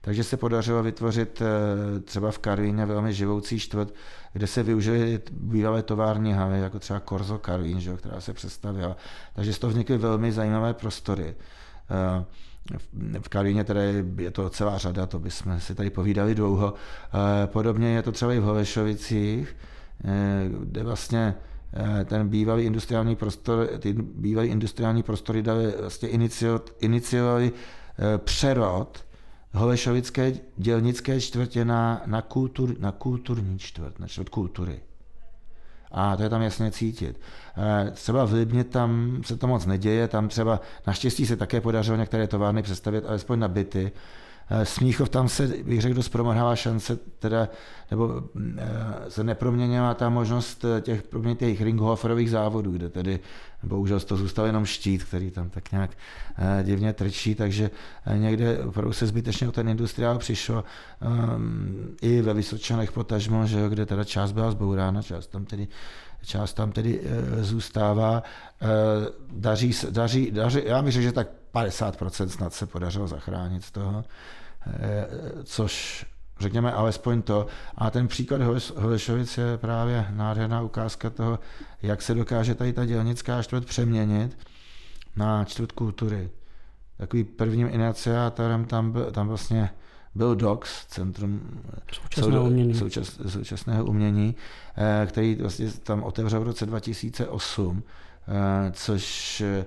[0.07, 3.95] Takže se podařilo vytvořit eh, třeba v Karvíně velmi živoucí čtvrt,
[4.33, 8.97] kde se využily bývalé tovární haly, jako třeba Korzo Karvín, že, která se přestavila.
[9.35, 11.35] Takže z toho vznikly velmi zajímavé prostory.
[11.91, 12.25] Eh,
[13.21, 13.81] v Karvíně teda
[14.19, 16.75] je to celá řada, to bychom si tady povídali dlouho.
[16.75, 19.57] Eh, podobně je to třeba i v Holešovicích,
[20.61, 21.35] kde vlastně
[22.05, 26.09] ten bývalý industriální prostor, ty bývalý industriální prostory dali, vlastně
[26.81, 27.53] iniciovali
[28.19, 29.07] přerod
[29.57, 34.81] Holešovické dělnické čtvrtě na, na, kultur, na kulturní čtvrt, na čtvrt kultury.
[35.93, 37.21] A to je tam jasně cítit.
[37.57, 41.97] Eh, třeba v Libně tam se to moc neděje, tam třeba naštěstí se také podařilo
[41.97, 43.93] některé továrny přestavět alespoň na byty,
[44.65, 47.49] Smíchov tam se, bych řekl, dost promrhává šance, teda,
[47.91, 48.23] nebo
[48.59, 51.03] eh, se neproměnila ta možnost eh, těch,
[51.37, 53.21] těch ringhoferových závodů, kde tedy
[53.63, 55.91] bohužel to zůstal jenom štít, který tam tak nějak
[56.63, 57.71] divně trčí, takže
[58.15, 60.65] někde opravdu se zbytečně o ten industriál přišlo
[61.35, 65.69] um, i ve Vysočanech potažmo, že jo, kde teda část byla zbourána, část tam tedy
[66.27, 68.23] část tam tedy e, zůstává.
[68.63, 68.67] E,
[69.33, 74.05] daří, daří, daří, já řekl, že tak 50% snad se podařilo zachránit z toho,
[74.67, 75.07] e,
[75.45, 76.07] což
[76.41, 77.47] řekněme alespoň to.
[77.75, 78.41] A ten příklad
[78.77, 81.39] Holešovic je právě nádherná ukázka toho,
[81.83, 84.39] jak se dokáže tady ta dělnická čtvrt přeměnit
[85.17, 86.31] na čtvrt kultury.
[86.97, 89.71] Takový prvním iniciátorem tam, byl, tam vlastně
[90.17, 91.41] byl DOX, Centrum
[91.93, 94.35] současného umění, součas, současného umění
[94.77, 97.83] eh, který vlastně tam otevřel v roce 2008,
[98.29, 99.65] eh, což eh,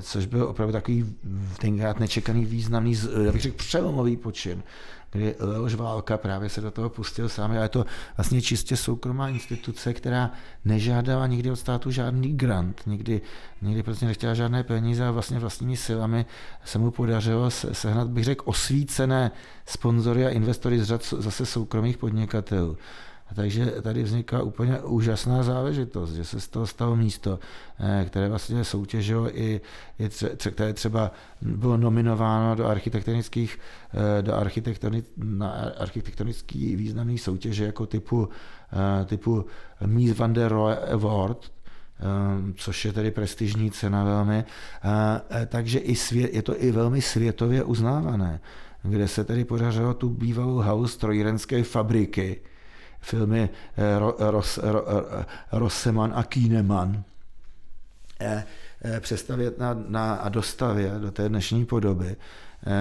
[0.00, 1.14] což byl opravdu takový
[1.60, 2.94] tenkrát nečekaný významný,
[3.24, 4.62] já bych řekl přelomový počin,
[5.12, 7.50] kdy Leoš Válka právě se do toho pustil sám.
[7.50, 10.30] A je to vlastně čistě soukromá instituce, která
[10.64, 13.20] nežádala nikdy od státu žádný grant, nikdy,
[13.62, 16.26] nikdy prostě nechtěla žádné peníze a vlastně vlastními silami
[16.64, 19.30] se mu podařilo sehnat, bych řekl, osvícené
[19.66, 22.76] sponzory a investory z řad zase soukromých podnikatelů.
[23.34, 27.38] Takže tady vznikla úplně úžasná záležitost, že se z toho stalo místo,
[27.78, 29.60] eh, které vlastně soutěžilo i,
[29.98, 33.58] i tře, které třeba bylo nominováno do architektonických,
[33.94, 38.28] eh, do architektoni, na architektonický významný soutěže jako typu,
[38.72, 39.44] eh, typu
[39.86, 41.52] Mies van der Rohe Award,
[42.54, 44.44] což je tedy prestižní cena velmi,
[45.46, 48.40] takže i svět, je to i velmi světově uznávané.
[48.82, 52.40] kde se tedy podařilo tu bývalou house strojírenské fabriky,
[53.02, 54.84] filmy eh, Ro, Ros, Ro,
[55.52, 57.02] Roseman a Kieneman,
[58.20, 58.44] eh,
[59.00, 62.16] přestavět na, na, a dostavět do té dnešní podoby,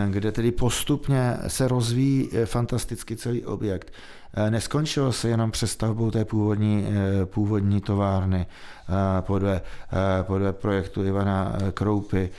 [0.10, 3.93] kde tedy postupně se rozvíjí fantasticky celý objekt.
[4.49, 6.88] Neskončilo se jenom přestavbou té původní,
[7.25, 8.45] původní továrny
[9.21, 9.62] podle,
[10.23, 12.29] podle projektu Ivana Kroupy,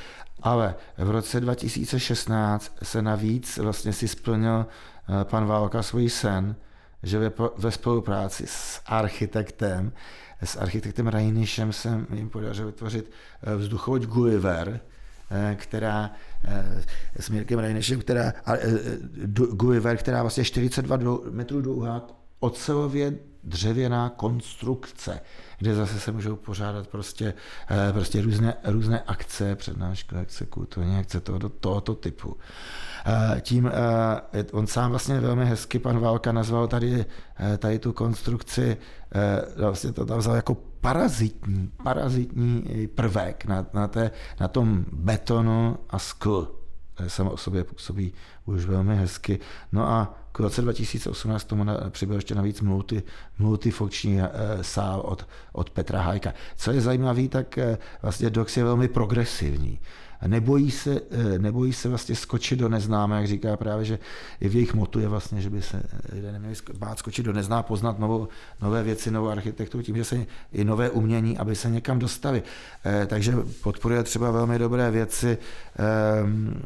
[0.43, 6.57] ale v roce 2016 se navíc vlastně si splnil eh, pan Válka svůj sen,
[7.03, 9.93] že ve, ve spolupráci s architektem,
[10.45, 13.11] s architektem Rajnišem se jim podařilo vytvořit
[13.43, 14.81] eh, vzduchovoď Gulliver,
[15.31, 16.11] eh, která
[17.21, 18.33] s Mirkem Rajnišem, která,
[19.53, 22.07] Gulliver, která vlastně 42 metrů dlouhá,
[22.41, 25.21] ocelově dřevěná konstrukce,
[25.63, 27.35] kde zase se můžou pořádat prostě,
[27.71, 32.37] eh, prostě různé, různé akce, přednášky, akce, kulturní akce toho, tohoto typu.
[33.07, 33.71] Eh, tím
[34.33, 37.05] eh, on sám vlastně velmi hezky, pan Válka, nazval tady,
[37.59, 38.77] tady tu konstrukci,
[39.57, 45.99] vlastně to tam vzal jako parazitní, parazitní prvek na, na, té, na tom betonu a
[45.99, 46.62] skl.
[47.07, 48.13] Samo o sobě působí
[48.45, 49.39] už velmi hezky.
[49.73, 53.03] No a k roce 2018 tomu přibyl ještě navíc multi,
[53.39, 54.29] multifunkční eh,
[54.63, 56.35] sál od, od Petra Hajka.
[56.57, 59.81] Co je zajímavé, tak eh, vlastně Dox je velmi progresivní
[60.27, 63.99] nebojí se, eh, nebojí se vlastně skočit do neznámé, jak říká právě, že
[64.41, 65.83] i v jejich motu je vlastně, že by se
[66.13, 68.29] lidé neměli bát skočit do nezná, poznat novou,
[68.63, 72.43] nové věci, novou architekturu, tím, že se i nové umění, aby se někam dostali.
[72.85, 75.39] Eh, takže podporuje třeba velmi dobré věci.
[75.79, 76.61] Ehm,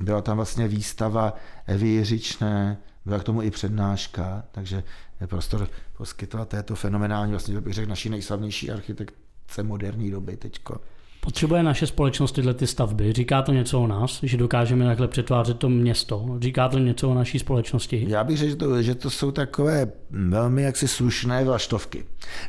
[0.00, 1.34] byla tam vlastně výstava
[1.66, 4.82] Evy Jiřičné, byla k tomu i přednáška, takže
[5.26, 10.80] prostor poskytovat této fenomenální, vlastně bych řekl, naší nejslavnější architektce moderní doby teďko.
[11.26, 13.12] Potřebuje naše společnost tyhle ty stavby?
[13.12, 16.36] Říká to něco o nás, že dokážeme takhle přetvářet to město?
[16.38, 18.04] Říká to něco o naší společnosti?
[18.08, 22.04] Já bych řekl, že to, že to jsou takové velmi jaksi slušné vlaštovky.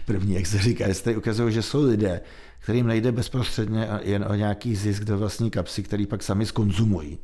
[0.05, 2.21] První, jak se říká, jestli ukazují, že jsou lidé,
[2.59, 7.17] kterým nejde bezprostředně jen o nějaký zisk do vlastní kapsy, který pak sami skonzumují.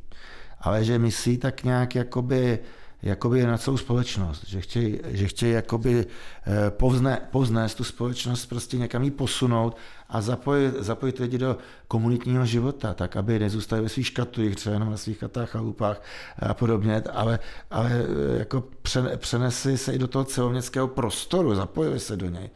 [0.60, 2.58] Ale že myslí tak nějak jakoby
[3.02, 6.06] jakoby na celou společnost, že chtějí, že chtějí jakoby
[6.46, 9.76] eh, povzne, povznést tu společnost, prostě někam ji posunout
[10.08, 14.90] a zapojit, zapojit lidi do komunitního života, tak aby nezůstali ve svých škatulích, třeba jenom
[14.90, 16.02] na svých chatách, chalupách
[16.38, 17.38] a podobně, ale,
[17.70, 18.64] ale eh, jako
[19.18, 22.50] přenesli se i do toho celoměstského prostoru, zapojili se do něj.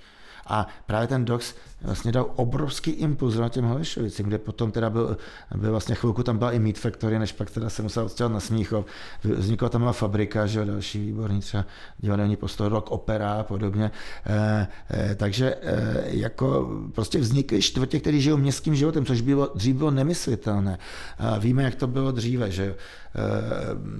[0.46, 5.16] A právě ten Dox vlastně dal obrovský impuls na těm Holešovicím, kde potom teda byl,
[5.56, 8.40] byl vlastně chvilku tam byla i Meat Factory, než pak teda se musel odstěhovat na
[8.40, 8.86] Smíchov.
[9.24, 11.64] Vznikla tam byla fabrika, že další výborný třeba
[11.98, 13.90] divadelní prostor, rock opera a podobně.
[14.26, 19.76] E, e, takže e, jako prostě vznikly čtvrtě, které žijou městským životem, což bylo, dřív
[19.76, 20.78] bylo nemyslitelné.
[21.18, 22.74] A víme, jak to bylo dříve, že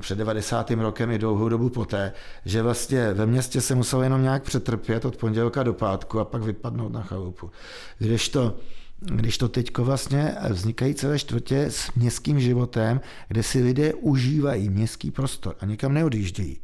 [0.00, 0.70] před 90.
[0.70, 2.12] rokem i dlouhou dobu poté,
[2.44, 6.42] že vlastně ve městě se muselo jenom nějak přetrpět od pondělka do pátku a pak
[6.42, 7.50] vypadnout na chalupu.
[7.98, 8.56] Když to,
[9.00, 15.10] když to teď vlastně vznikají celé čtvrtě s městským životem, kde si lidé užívají městský
[15.10, 16.60] prostor a někam neodjíždějí.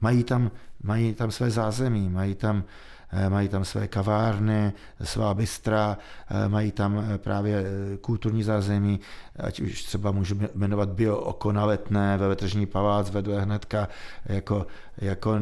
[0.00, 0.50] Mají tam,
[0.82, 2.64] mají tam své zázemí, mají tam,
[3.12, 4.72] eh, mají tam své kavárny,
[5.02, 5.98] svá bystra,
[6.30, 7.64] eh, mají tam eh, právě
[8.00, 9.00] kulturní zázemí,
[9.36, 13.88] ať už třeba můžu jmenovat Bio Oko na Letné, veletržní palác vedle hnedka
[14.26, 14.66] jako,
[14.98, 15.38] jako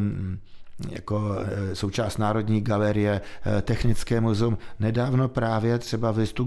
[0.91, 3.21] jako e, součást Národní galerie,
[3.59, 4.59] e, Technické muzeum.
[4.81, 6.45] Nedávno právě třeba v listu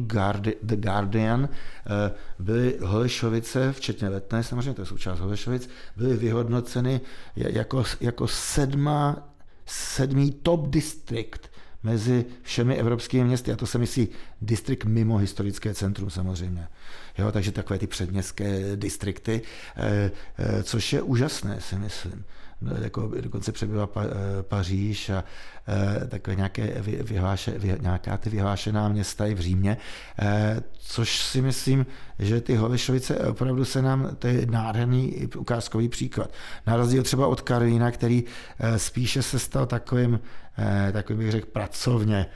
[0.61, 7.01] The Guardian e, byly Holešovice, včetně Letné, samozřejmě to je součást Holešovic, byly vyhodnoceny
[7.35, 9.29] jako, jako sedma,
[9.65, 11.51] sedmý top district
[11.83, 13.51] mezi všemi evropskými městy.
[13.51, 14.07] A to se myslí
[14.41, 16.67] distrikt mimo historické centrum samozřejmě.
[17.17, 19.41] Jo, takže takové ty předměstské distrikty,
[20.63, 22.23] což je úžasné, si myslím.
[22.61, 25.23] No, jako dokonce přebyla pa, eh, Paříž a
[26.03, 29.77] e, takové nějaké vyhláše, vy, nějaká ty vyhlášená města i v Římě,
[30.19, 31.85] e, což si myslím,
[32.19, 36.31] že ty Holešovice opravdu se nám, to je nádherný ukázkový příklad.
[36.67, 38.23] Na rozdíl třeba od Karolína, který
[38.77, 40.19] spíše se stal takovým,
[40.91, 42.27] takovým bych řekl, pracovně Eh,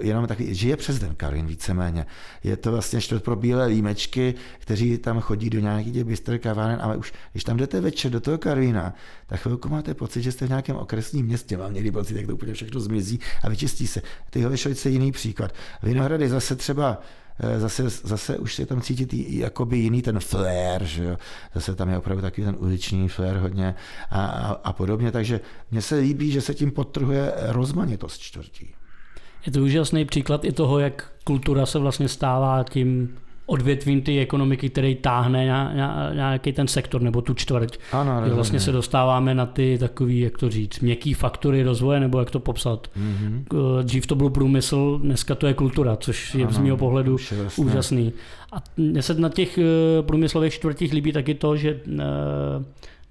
[0.00, 2.06] jenom takový, žije přes den Karin víceméně.
[2.44, 6.78] Je to vlastně čtvrt pro bílé límečky, kteří tam chodí do nějakých těch bystr kaváren,
[6.82, 8.94] ale už když tam jdete večer do toho Karina,
[9.26, 11.56] tak chvilku máte pocit, že jste v nějakém okresním městě.
[11.56, 14.02] Mám někdy pocit, jak to úplně všechno zmizí a vyčistí se.
[14.30, 15.52] Ty Holešovice je jiný příklad.
[15.82, 17.02] Vinohrady zase třeba
[17.40, 21.16] eh, zase, zase už je tam cítit jakoby jiný ten flair, že jo?
[21.54, 23.74] zase tam je opravdu takový ten uliční flair hodně
[24.10, 28.74] a, a, a podobně, takže mně se líbí, že se tím podtrhuje rozmanitost čtvrtí.
[29.46, 33.16] Je to úžasný příklad i toho, jak kultura se vlastně stává tím
[33.50, 35.72] odvětvím ty ekonomiky, který táhne
[36.14, 37.78] nějaký ten sektor nebo tu čtvrť.
[37.92, 42.18] Ano, že vlastně se dostáváme na ty takový, jak to říct, měkký faktory rozvoje, nebo
[42.18, 42.90] jak to popsat.
[42.96, 43.44] Mm-hmm.
[43.82, 47.16] Dřív to byl průmysl, dneska to je kultura, což je ano, z mého pohledu
[47.56, 48.12] úžasný.
[48.52, 52.02] A mně se na těch eh, průmyslových čtvrtích líbí taky to, že eh,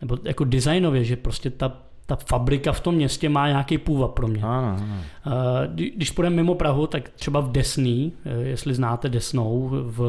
[0.02, 1.78] nebo jako designově, že prostě ta
[2.10, 4.42] ta fabrika v tom městě má nějaký půvab pro mě.
[4.44, 5.02] Ano, ano.
[5.96, 10.00] Když půjdeme mimo Prahu, tak třeba v Desný, eh, jestli znáte Desnou, v,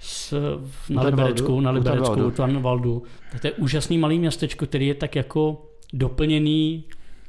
[0.00, 0.34] s,
[0.90, 5.66] na Liberecku, na Liberecku, Tanvaldu, tak to je úžasný malý městečko, který je tak jako
[5.92, 6.84] doplněný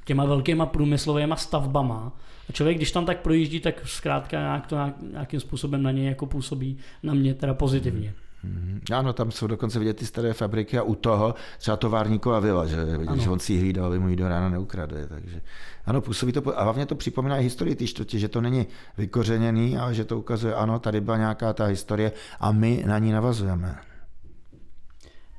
[0.06, 2.18] těma velkýma průmyslovými stavbama.
[2.50, 4.78] A člověk, když tam tak projíždí, tak zkrátka nějak to
[5.12, 8.08] nějakým způsobem na něj jako působí, na mě teda pozitivně.
[8.08, 8.29] Hmm.
[8.46, 8.98] Mm-hmm.
[8.98, 12.78] Ano, tam jsou dokonce vidět ty staré fabriky a u toho třeba továrníková vila, že,
[13.16, 15.08] že on si ji hlídal, aby mu ji do rána neukrade.
[15.08, 15.42] Takže
[15.86, 19.78] ano, působí to, a hlavně to připomíná i historii té čtvrtě, že to není vykořeněný,
[19.78, 23.80] ale že to ukazuje, ano, tady byla nějaká ta historie a my na ní navazujeme.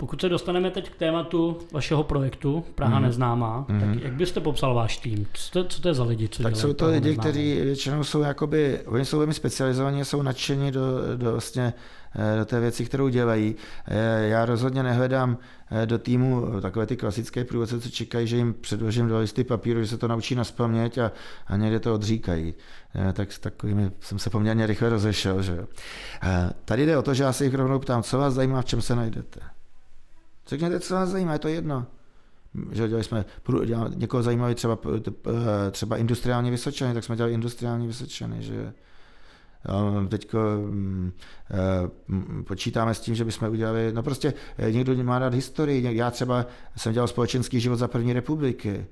[0.00, 3.04] Pokud se dostaneme teď k tématu vašeho projektu Praha mm.
[3.04, 3.80] neznámá, mm.
[3.80, 3.98] tak mhm.
[4.02, 5.26] jak byste popsal váš tým?
[5.32, 6.28] Co to, co to je za lidi?
[6.28, 10.72] Co tak jsou to lidi, kteří většinou jsou jakoby, oni jsou velmi specializovaní, jsou nadšení
[10.72, 10.80] do,
[11.16, 11.72] do, vlastně,
[12.38, 13.56] do té věci, kterou dělají.
[13.86, 15.38] Eh, já rozhodně nehledám
[15.70, 19.80] eh, do týmu takové ty klasické průvodce, co čekají, že jim předložím do listy papíru,
[19.80, 21.12] že se to naučí na spaměť a,
[21.46, 22.54] a někde to odříkají.
[23.12, 25.42] Tak s takovými jsem se poměrně rychle rozešel.
[25.42, 25.66] Že?
[26.64, 28.82] Tady jde o to, že já se jich rovnou ptám, co vás zajímá, v čem
[28.82, 29.40] se najdete.
[30.46, 31.86] Řekněte, co vás zajímá, je to jedno.
[32.72, 33.24] Že dělali jsme,
[33.94, 34.78] někoho zajímavý třeba,
[35.70, 38.72] třeba industriální vysočany, tak jsme dělali industriální vysočany, že
[40.08, 41.12] Teď mm,
[41.50, 46.10] eh, počítáme s tím, že bychom udělali, no prostě eh, někdo má rád historii, já
[46.10, 46.46] třeba
[46.76, 48.86] jsem dělal společenský život za první republiky,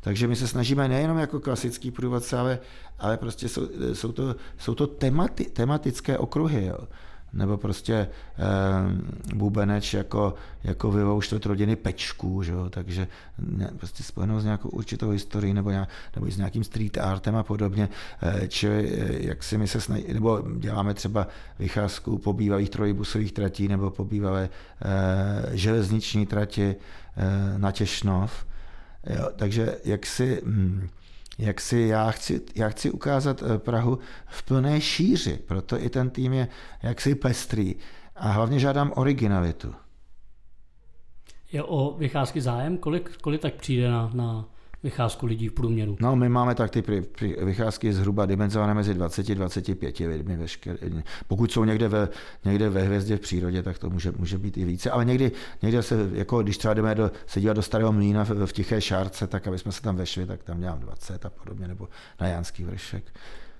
[0.00, 2.58] takže my se snažíme nejenom jako klasický průvodce, ale,
[2.98, 6.66] ale prostě jsou, jsou to, jsou to temati, tematické okruhy.
[6.66, 6.78] Jo
[7.32, 8.08] nebo prostě e,
[9.34, 12.70] bubeneč jako, jako vyvou čtvrt rodiny pečků, že jo?
[12.70, 17.36] takže ne, prostě spojenou s nějakou určitou historií nebo, nějak, nebo s nějakým street artem
[17.36, 17.88] a podobně.
[18.22, 23.32] E, čili e, jak si my se snaží, nebo děláme třeba vycházku po bývalých trojbusových
[23.32, 24.48] tratí nebo po bývalé
[24.84, 26.76] e, železniční trati
[27.16, 28.46] e, na Těšnov.
[29.06, 29.28] Jo?
[29.36, 30.42] Takže jak si...
[30.44, 30.88] Hm,
[31.38, 36.10] jak si já chci, já chci ukázat eh, Prahu v plné šíři, proto i ten
[36.10, 36.48] tým je
[36.82, 37.74] jaksi pestrý.
[38.16, 39.74] A hlavně žádám originalitu.
[41.52, 42.78] Je o vycházky zájem?
[42.78, 44.51] Kolik, kolik tak přijde na, na
[44.82, 45.96] vycházku lidí v průměru?
[46.00, 46.84] No, my máme tak ty
[47.42, 50.36] vycházky zhruba dimenzované mezi 20 a 25 lidmi.
[50.36, 50.78] Veškeré.
[51.28, 52.08] Pokud jsou někde ve,
[52.44, 54.90] někde ve hvězdě v přírodě, tak to může, může být i více.
[54.90, 58.46] Ale někdy, někde se, jako když třeba jdeme do, se dívat do Starého mlína v,
[58.46, 61.68] v Tiché šárce, tak aby jsme se tam vešli, tak tam dělám 20 a podobně,
[61.68, 61.88] nebo
[62.20, 63.04] na Jánský vršek.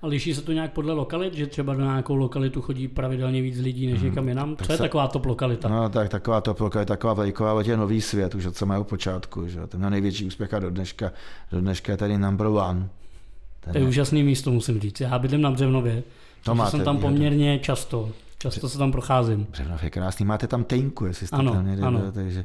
[0.02, 3.58] A liší se to nějak podle lokalit, že třeba do nějakou lokalitu chodí pravidelně víc
[3.58, 4.04] lidí než hmm.
[4.04, 4.56] někam jinam?
[4.56, 4.82] Co je se...
[4.82, 5.68] taková top lokalita?
[5.68, 9.48] No tak taková top lokalita, taková veliková loď je nový svět už od samého počátku.
[9.48, 9.66] Že?
[9.66, 11.12] Ten má největší úspěch a do dneška,
[11.52, 12.88] do dneška je tady number one.
[13.60, 15.00] Ten to je úžasný místo, musím říct.
[15.00, 16.02] Já bydlím na Břevnově.
[16.44, 17.64] To máte, jsem tam poměrně to...
[17.64, 18.10] často.
[18.38, 19.46] Často se tam procházím.
[19.50, 20.26] Břevnov je krásný.
[20.26, 22.12] Máte tam tejnku, jestli jste ano, tam někde, ano.
[22.12, 22.44] takže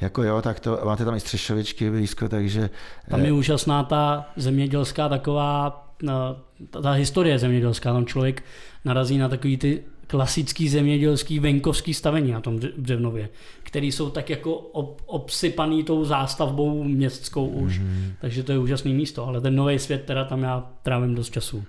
[0.00, 2.70] jako jo, tak to, máte tam i střešovičky blízko, takže...
[3.08, 6.36] Tam je eh, úžasná ta zemědělská taková ta,
[6.82, 8.42] ta historie zemědělská, tam člověk
[8.84, 13.28] narazí na takový ty klasický zemědělský venkovský stavení na tom Břevnově,
[13.62, 18.12] který jsou tak jako ob, obsypaný tou zástavbou městskou už, mm-hmm.
[18.20, 21.64] takže to je úžasné místo, ale ten nový svět teda tam já trávím dost času.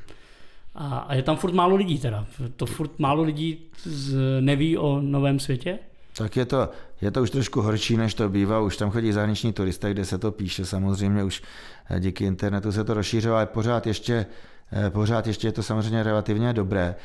[0.75, 5.01] A, a je tam furt málo lidí teda, to furt málo lidí z, neví o
[5.01, 5.79] novém světě?
[6.17, 6.69] Tak je to,
[7.01, 8.59] je to už trošku horší, než to bývá.
[8.59, 10.65] Už tam chodí zahraniční turisté, kde se to píše.
[10.65, 11.41] Samozřejmě už
[11.89, 14.25] eh, díky internetu se to rozšířilo, ale pořád ještě
[14.71, 16.95] eh, Pořád ještě je to samozřejmě relativně dobré,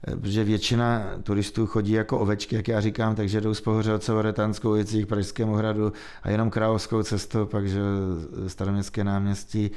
[0.00, 5.04] protože většina turistů chodí jako ovečky, jak já říkám, takže jdou z Pohořelce, Oretanskou ulicí
[5.04, 7.80] k Pražskému hradu a jenom královskou cestou, pak že
[8.46, 9.70] staroměstské náměstí,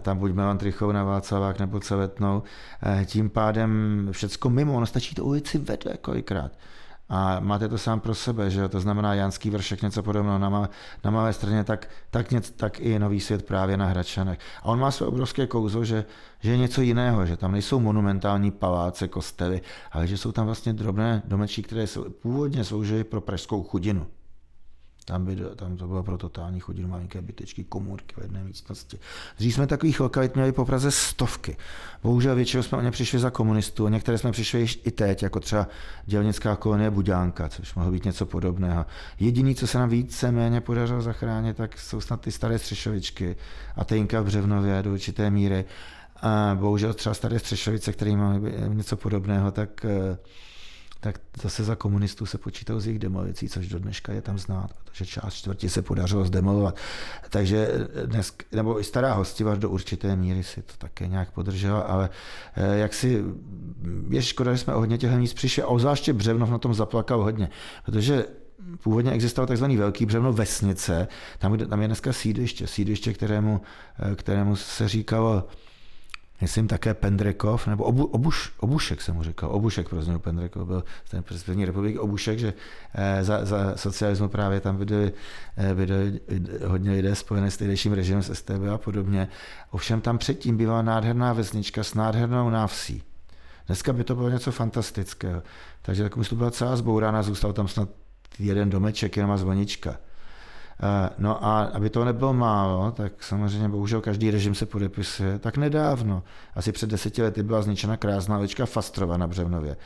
[0.00, 2.42] tam buď Milan Trichou na Václavák nebo Celetnou.
[3.04, 6.52] Tím pádem všecko mimo, ono stačí to ulici vede kolikrát
[7.08, 10.70] a máte to sám pro sebe, že to znamená Janský vršek, něco podobného na, má,
[11.04, 14.38] na malé straně, tak, tak, ně, tak i Nový svět právě na Hračanech.
[14.62, 16.04] A on má své obrovské kouzlo, že,
[16.40, 19.60] že je něco jiného, že tam nejsou monumentální paláce, kostely,
[19.92, 24.06] ale že jsou tam vlastně drobné domečky, které jsou, původně sloužily pro pražskou chudinu.
[25.08, 28.98] Tam, by, tam to bylo pro totální chodinu malinké bytečky, komůrky v jedné místnosti.
[29.38, 31.56] Dřív jsme takových lokalit měli po Praze stovky.
[32.02, 35.68] Bohužel většinou jsme o ně přišli za komunistů, některé jsme přišli i teď, jako třeba
[36.06, 38.86] dělnická kolonie Budánka, což mohlo být něco podobného.
[39.20, 43.36] Jediný, co se nám více méně podařilo zachránit, tak jsou snad ty staré střešovičky
[43.76, 45.64] a tejnka v Břevnově do určité míry.
[46.22, 48.34] A bohužel třeba staré Střešovice, který má
[48.68, 49.86] něco podobného, tak
[51.00, 54.70] tak zase za komunistů se počítal z jejich demolicí, což do dneška je tam znát,
[54.84, 56.76] protože část čtvrti se podařilo zdemolovat.
[57.30, 57.70] Takže
[58.06, 62.10] dnes, nebo i stará hostiva do určité míry si to také nějak podržela, ale
[62.56, 63.24] eh, jak si,
[64.08, 67.22] je škoda, že jsme o hodně těchto míst přišli, a obzvláště Břevnov na tom zaplakal
[67.22, 67.50] hodně,
[67.84, 68.24] protože
[68.82, 73.60] původně existoval takzvaný velký břevno vesnice, tam, tam je dneska sídliště, sídliště, kterému,
[73.98, 75.48] eh, kterému se říkalo
[76.40, 80.84] myslím také Pendrekov, nebo Obu, Obuš, Obušek jsem mu říkal, Obušek pro změnu Pendrekov byl
[81.30, 82.54] z první republiky Obušek, že
[82.94, 85.12] eh, za, za socialismu právě tam byli,
[85.56, 86.20] eh, byli
[86.66, 89.28] hodně lidé spojené s tehdejším režimem s STB a podobně.
[89.70, 93.02] Ovšem tam předtím byla nádherná vesnička s nádhernou návsí.
[93.66, 95.42] Dneska by to bylo něco fantastického.
[95.82, 97.88] Takže tak to byla celá zbourána, zůstal tam snad
[98.38, 99.96] jeden domeček, jenom zvonička.
[100.82, 105.38] Eh, no a aby to nebylo málo, tak samozřejmě bohužel každý režim se podepisuje.
[105.38, 106.22] Tak nedávno,
[106.54, 109.76] asi před deseti lety byla zničena krásná ulička Fastrova na Břevnově.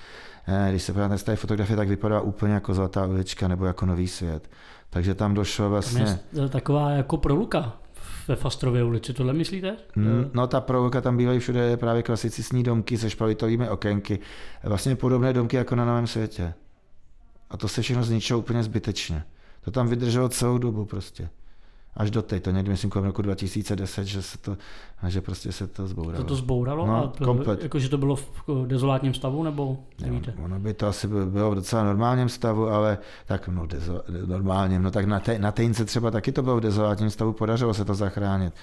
[0.47, 3.87] Eh, když se podíváte z té fotografie, tak vypadá úplně jako zlatá ulička nebo jako
[3.87, 4.51] nový svět.
[4.91, 6.05] Takže tam došlo vlastně...
[6.05, 7.73] Tam je taková jako proluka
[8.29, 9.77] ve Fastrově ulici, tohle myslíte?
[9.97, 14.19] Mm, no ta proluka tam bývají všude právě klasicistní domky se špalitovými okénky.
[14.65, 16.55] Vlastně podobné domky jako na Novém světě.
[17.51, 19.25] A to se všechno zničilo úplně zbytečně.
[19.65, 21.29] To tam vydrželo celou dobu prostě.
[21.97, 24.57] Až do teď, to někdy myslím kolem roku 2010, že se to,
[25.09, 26.17] že prostě se to zbouralo.
[26.17, 26.87] To to zbouralo?
[26.87, 27.63] No, a komplet.
[27.63, 30.35] Jako, že to bylo v dezolátním stavu, nebo nevíte?
[30.45, 34.91] ono by to asi bylo v docela normálním stavu, ale tak no, dezo, normálním, no
[34.91, 37.95] tak na, te, na Tejnce třeba taky to bylo v dezolátním stavu, podařilo se to
[37.95, 38.55] zachránit.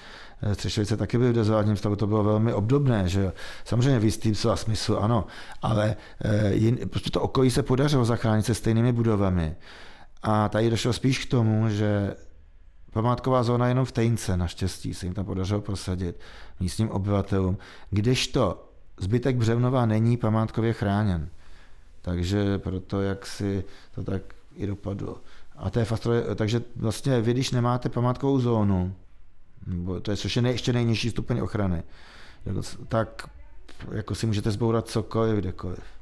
[0.42, 3.32] Eh, Střešovice taky byly v dezolátním stavu, to bylo velmi obdobné, že jo.
[3.64, 5.26] Samozřejmě v jistým slova smyslu, ano,
[5.62, 9.56] ale eh, jin, prostě to okolí se podařilo zachránit se stejnými budovami.
[10.22, 12.16] A tady došlo spíš k tomu, že
[12.92, 16.20] památková zóna jenom v Tejnce, naštěstí se jim tam podařilo prosadit
[16.60, 17.58] místním obyvatelům,
[17.90, 18.68] kdežto
[19.00, 21.28] zbytek Břevnova není památkově chráněn.
[22.02, 23.64] Takže proto, jak si
[23.94, 24.22] to tak
[24.56, 25.16] i dopadlo.
[25.56, 28.94] A to je fast, takže vlastně vy, když nemáte památkovou zónu,
[30.02, 31.82] to je což je ještě nejnižší stupeň ochrany,
[32.88, 33.30] tak
[33.92, 35.99] jako si můžete zbourat cokoliv, kdekoliv.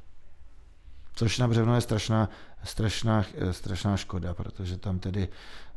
[1.18, 2.28] Což na Břevno je strašná,
[2.64, 5.28] strašná, strašná škoda, protože tam tedy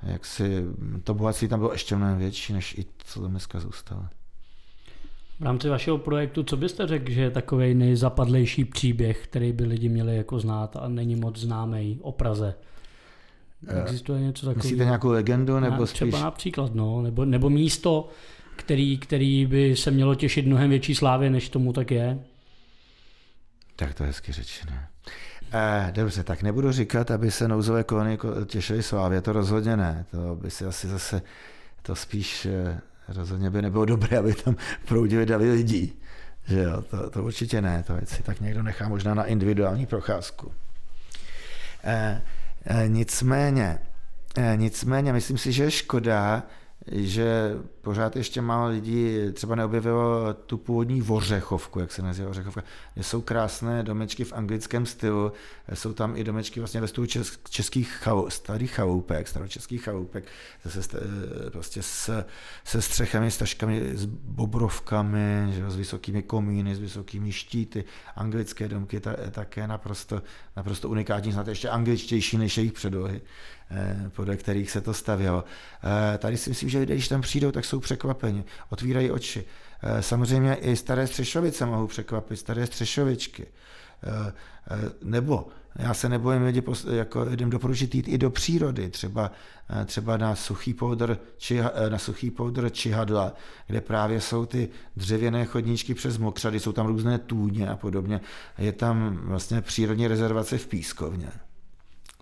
[0.04, 0.64] jaksi
[1.04, 4.06] to bohatství tam bylo ještě mnohem větší, než i co tam dneska zůstalo.
[5.40, 9.90] V rámci vašeho projektu, co byste řekl, že je takový nejzapadlejší příběh, který by lidi
[9.90, 12.56] měli jako znát a není moc známý o Praze?
[13.68, 14.64] Eh, Existuje něco takového?
[14.64, 15.60] Myslíte nějakou legendu?
[15.60, 15.98] Nebo spíš...
[15.98, 18.10] Třeba například, no, nebo, nebo místo,
[18.56, 22.20] který, který by se mělo těšit mnohem větší slávě, než tomu tak je?
[23.76, 24.91] Tak to je hezky řečené.
[25.54, 30.06] Eh, dobře, tak nebudu říkat, aby se nouzové kolony těšily slávě, to rozhodně ne.
[30.12, 31.22] To by si asi zase,
[31.82, 35.94] to spíš eh, rozhodně by nebylo dobré, aby tam proudili davy lidí.
[36.48, 40.52] Že jo, to, to určitě ne, to si tak někdo nechá možná na individuální procházku.
[41.84, 42.22] Eh,
[42.66, 43.80] eh, nicméně,
[44.38, 46.44] eh, nicméně, myslím si, že je škoda,
[46.88, 52.64] že pořád ještě málo lidí třeba neobjevilo tu původní Vořechovku, jak se nazývá Vořechovka,
[52.94, 55.32] kde jsou krásné domečky v anglickém stylu,
[55.74, 57.08] jsou tam i domečky vlastně ve stylu
[57.50, 60.26] českých chal, starých chaloupek, staročeských chaloupek,
[60.68, 61.00] se,
[61.52, 62.24] prostě s,
[62.64, 67.84] se střechami, s taškami, s bobrovkami, že, s vysokými komíny, s vysokými štíty,
[68.16, 70.22] anglické domky ta, také naprosto,
[70.58, 73.22] naprosto unikátní, snad ještě angličtější než jejich předlohy.
[73.74, 75.44] Eh, podle kterých se to stavělo.
[76.14, 79.46] Eh, tady si myslím, že lidé, když tam přijdou, tak jsou překvapeni, otvírají oči.
[79.84, 83.48] Eh, samozřejmě i staré střešovice mohou překvapit, staré střešovičky.
[85.04, 89.32] Nebo já se nebojím lidi, jako lidem doporučit jít i do přírody, třeba,
[89.86, 93.34] třeba na suchý poudr, či, na suchý poudr čihadla,
[93.68, 98.22] kde právě jsou ty dřevěné chodníčky přes mokřady, jsou tam různé tůně a podobně.
[98.58, 101.32] Je tam vlastně přírodní rezervace v Pískovně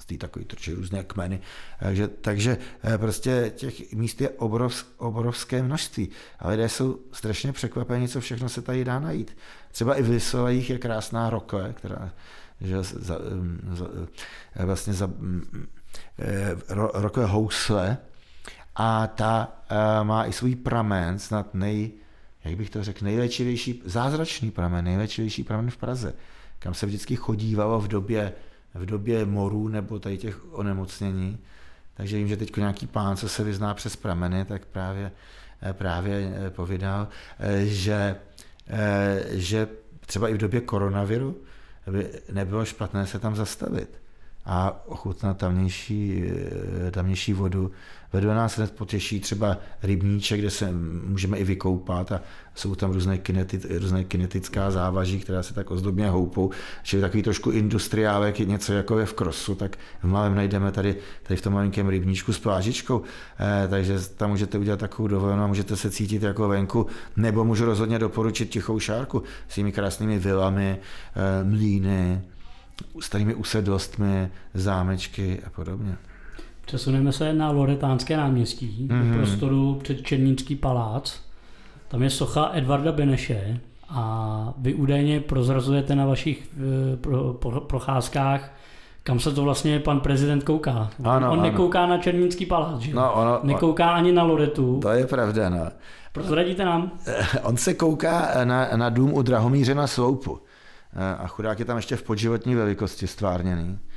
[0.09, 1.39] ty takový trčí různé kmeny.
[1.79, 6.09] Takže, takže eh, prostě těch míst je obrovsk, obrovské množství.
[6.39, 9.37] A lidé jsou strašně překvapeni, co všechno se tady dá najít.
[9.71, 12.11] Třeba i v Lisolejích je krásná rokle, která
[12.61, 13.15] že za,
[13.73, 13.85] za,
[14.55, 15.67] eh, vlastně za mm,
[16.19, 17.97] eh, ro, rokle housle
[18.75, 19.47] a ta
[20.03, 21.91] má i svůj pramen, snad nej,
[22.43, 26.13] jak bych to řekl, nejléčivější, zázračný pramen, nejléčivější pramen v Praze,
[26.59, 28.33] kam se vždycky chodívalo v době
[28.73, 31.37] v době morů nebo tady těch onemocnění.
[31.93, 35.11] Takže vím, že teď nějaký pán, co se vyzná přes prameny, tak právě,
[35.61, 37.07] eh, právě eh, povídal,
[37.39, 38.15] eh, že,
[39.29, 39.67] že
[40.05, 41.37] třeba i v době koronaviru
[41.91, 44.01] by nebylo špatné se tam zastavit.
[44.45, 46.23] a ochutnat tamnější,
[46.91, 47.71] tamnější vodu.
[48.13, 50.71] Vedle nás hned potěší třeba rybníček, kde se
[51.05, 52.21] můžeme i vykoupat a
[52.55, 56.51] jsou tam různé, kineti, různé kinetická závaží, která se tak ozdobně houpou.
[56.83, 61.37] Čili takový trošku industriálek, něco jako je v krosu, tak v malém najdeme tady, tady
[61.37, 63.01] v tom malinkém rybníčku s plážičkou,
[63.39, 66.87] eh, takže tam můžete udělat takovou dovolenou a můžete se cítit jako venku,
[67.17, 72.21] nebo můžu rozhodně doporučit Tichou šárku s těmi krásnými vilami, eh, mlíny,
[72.99, 75.97] starými usedlostmi, zámečky a podobně.
[76.69, 79.09] Přesuneme se na Loretánské náměstí, mm-hmm.
[79.09, 81.19] do prostoru před Černínský palác.
[81.87, 83.59] Tam je socha Edvarda Beneše
[83.89, 88.51] a vy údajně prozrazujete na vašich eh, pro, pro, procházkách,
[89.03, 90.89] kam se to vlastně pan prezident kouká.
[91.03, 91.41] Ano, On ano.
[91.41, 92.93] nekouká na Černínský palác, že?
[92.93, 94.79] No, ono, nekouká ani na Loretu.
[94.81, 95.67] To je pravda, no.
[96.11, 96.91] Prozradíte nám?
[97.43, 100.39] On se kouká na, na dům u Drahomíře na Sloupu.
[100.93, 103.88] Eh, a chudák je tam ještě v podživotní velikosti stvárněný, eh,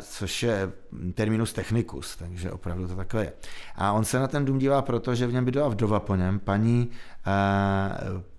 [0.00, 0.72] což je
[1.14, 3.32] terminus technicus, takže opravdu to takhle je.
[3.76, 6.38] A on se na ten dům dívá proto, že v něm bydlela vdova po něm,
[6.38, 6.90] paní,
[7.26, 7.30] eh,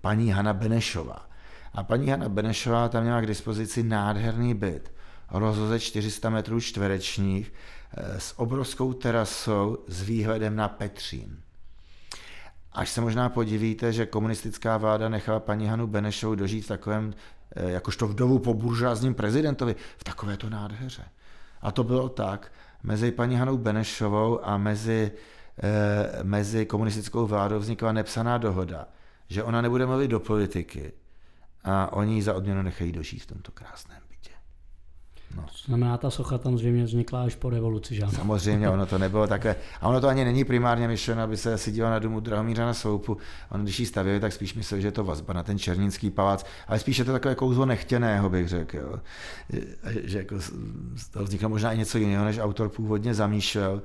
[0.00, 1.28] paní Hanna Benešová.
[1.74, 4.92] A paní Hanna Benešová tam měla k dispozici nádherný byt,
[5.30, 7.52] rozhoze 400 metrů čtverečních,
[8.18, 11.40] s obrovskou terasou s výhledem na Petřín.
[12.72, 17.41] Až se možná podivíte, že komunistická vláda nechala paní Hanu Benešovou dožít v takovém Eh,
[17.56, 21.04] jakožto vdovu po buržázním prezidentovi v takovéto nádheře.
[21.62, 25.12] A to bylo tak, mezi paní Hanou Benešovou a mezi,
[25.62, 28.88] eh, mezi komunistickou vládou vznikla nepsaná dohoda,
[29.28, 30.92] že ona nebude mluvit do politiky
[31.64, 34.01] a oni ji za odměnu nechají dožít v tomto krásném
[35.36, 35.42] No.
[35.42, 39.26] To znamená, ta socha tam zřejmě vznikla až po revoluci, že Samozřejmě, ono to nebylo
[39.26, 39.56] takové.
[39.80, 43.16] A ono to ani není primárně myšleno, aby se díval na domu Drahomíra na Soupu.
[43.50, 46.44] On, když ji stavěli, tak spíš myslel, že je to vazba na ten černínský palác,
[46.68, 48.76] ale spíš je to takové kouzlo nechtěného, bych řekl.
[48.76, 48.98] Jo.
[50.04, 50.34] Že jako
[50.96, 53.82] z toho vzniklo možná i něco jiného, než autor původně zamýšlel.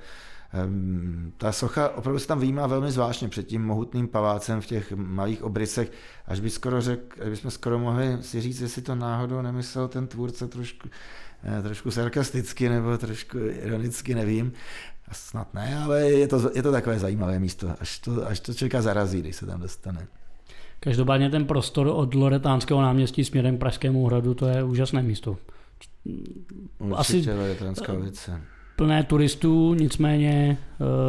[0.53, 4.91] Ehm, ta socha opravdu se tam vyjímá velmi zvláštně před tím mohutným palácem v těch
[4.91, 5.91] malých obrysech,
[6.25, 10.07] až by skoro řek, až bychom skoro mohli si říct, jestli to náhodou nemyslel ten
[10.07, 10.89] tvůrce trošku
[11.43, 14.53] Eh, trošku sarkasticky nebo trošku ironicky, nevím.
[15.07, 18.53] A snad ne, ale je to, je to takové zajímavé místo, až to, až to
[18.53, 20.07] člověka zarazí, když se tam dostane.
[20.79, 25.37] Každopádně ten prostor od Loretánského náměstí směrem k Pražskému hradu, to je úžasné místo.
[26.79, 28.41] Určitě Asi Loretánská ulice.
[28.77, 30.57] Plné turistů, nicméně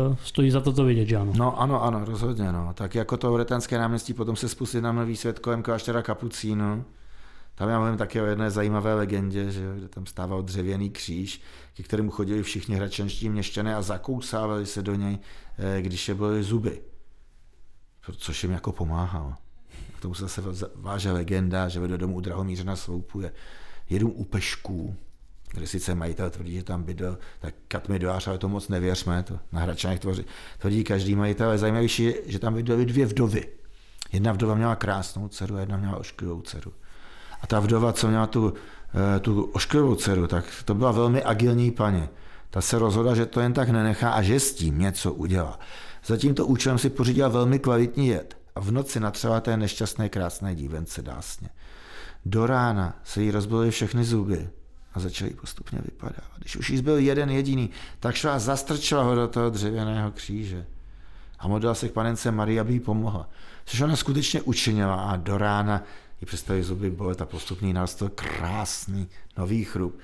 [0.09, 1.33] uh, stojí za to to vidět, že ano?
[1.37, 2.53] No ano, ano, rozhodně.
[2.53, 2.73] No.
[2.75, 6.85] Tak jako to Loretánské náměstí, potom se spustit na nový svět kolem kláštera Kapucínu,
[7.59, 11.41] tam já mluvím také o jedné zajímavé legendě, že, kde tam stával dřevěný kříž,
[11.75, 15.19] ke kterému chodili všichni hračanští měšťané a zakousávali se do něj,
[15.59, 16.83] eh, když je byly zuby.
[18.17, 19.35] Což jim jako pomáhalo.
[19.99, 20.43] K tomu se zase
[20.75, 23.33] váže legenda, že vede domů u Drahomíře na Sloupu je,
[23.91, 24.97] je dům u Pešků,
[25.53, 29.23] kde sice majitel tvrdí, že tam bydl, tak kat mi doář, ale to moc nevěřme,
[29.23, 30.25] to na Hračanech tvoří,
[30.59, 33.49] tvrdí každý majitel, ale zajímavější je, že tam bydlely dvě vdovy.
[34.13, 36.73] Jedna vdova měla krásnou dceru a jedna měla ošklivou dceru.
[37.41, 38.55] A ta vdova, co měla tu,
[39.17, 42.09] eh, tu ošklivou dceru, tak to byla velmi agilní paní.
[42.51, 45.59] Ta se rozhodla, že to jen tak nenechá a že s tím něco udělá.
[46.07, 50.55] Za tímto účelem si pořídila velmi kvalitní jed a v noci natřela té nešťastné krásné
[50.55, 51.49] dívence dásně.
[52.25, 54.49] Do rána se jí rozbily všechny zuby
[54.95, 56.39] a začaly postupně vypadávat.
[56.39, 57.71] Když už jí zbyl jeden jediný,
[58.01, 60.67] tak šla zastrčila ho do toho dřevěného kříže.
[61.39, 63.29] A modlila se k panence Marie, aby jí pomohla.
[63.65, 65.83] Což ona skutečně učinila a do rána
[66.23, 69.99] i představit zuby bolet a postupný nástup, krásný nový chrup.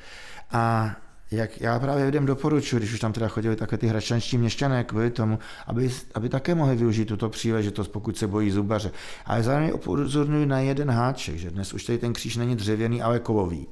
[0.51, 0.97] A
[1.30, 5.11] jak já právě lidem doporučuji, když už tam teda chodili také ty hračanští měšťané kvůli
[5.11, 8.91] tomu, aby, aby také mohli využít tuto příležitost, pokud se bojí zubaře.
[9.26, 13.18] Ale zároveň upozorňuji na jeden háček, že dnes už tady ten kříž není dřevěný, ale
[13.18, 13.66] kovový.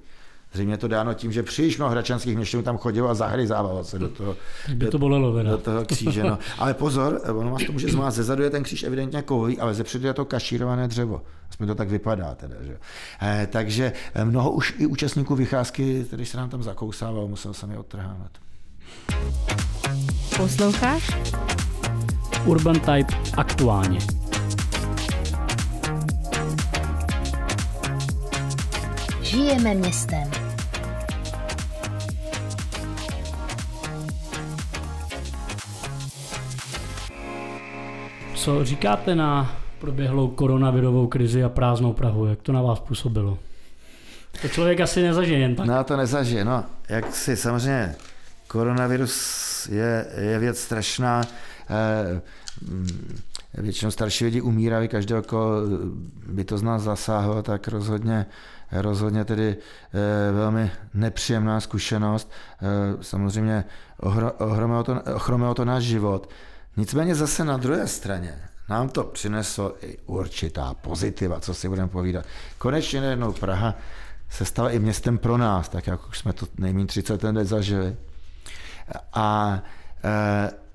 [0.53, 4.09] Zřejmě to dáno tím, že příliš mnoho hračanských měšťanů tam chodilo a zahryzávalo se do
[4.09, 4.37] toho,
[4.75, 6.23] by to bolelo, do toho kříže.
[6.23, 6.39] No.
[6.59, 10.07] Ale pozor, ono vás to může zmást, zezadu je ten kříž evidentně kovový, ale zepředu
[10.07, 11.23] je to kašírované dřevo.
[11.51, 12.57] Aspoň to tak vypadá teda.
[12.61, 12.79] Že?
[13.23, 17.71] Eh, takže eh, mnoho už i účastníků vycházky, který se nám tam zakousával, musel jsem
[17.71, 18.31] je odtrhávat.
[20.37, 21.11] Posloucháš?
[22.45, 23.99] Urban Type aktuálně.
[29.23, 30.42] Žijeme městem.
[38.43, 42.27] Co říkáte na proběhlou koronavirovou krizi a prázdnou Prahu?
[42.27, 43.39] Jak to na vás působilo?
[44.43, 45.67] To člověk asi nezažije jen tak.
[45.67, 46.65] No to nezažije, no.
[46.89, 47.95] Jak si samozřejmě
[48.49, 51.23] koronavirus je, je věc strašná.
[51.71, 52.21] Eh,
[53.55, 55.51] většinou starší lidi umírají, každého, koho
[56.27, 58.27] by to z nás zasáhlo, tak rozhodně,
[58.73, 59.57] rozhodně tedy
[60.29, 62.31] e, velmi nepříjemná zkušenost.
[63.01, 63.65] Samozřejmě
[64.39, 66.29] ochromilo to, ochromilo to náš život.
[66.77, 72.25] Nicméně zase na druhé straně nám to přineslo i určitá pozitiva, co si budeme povídat.
[72.59, 73.75] Konečně najednou Praha
[74.31, 77.97] se stala i městem pro nás, tak jak už jsme to nejméně 30 let zažili.
[79.13, 79.59] A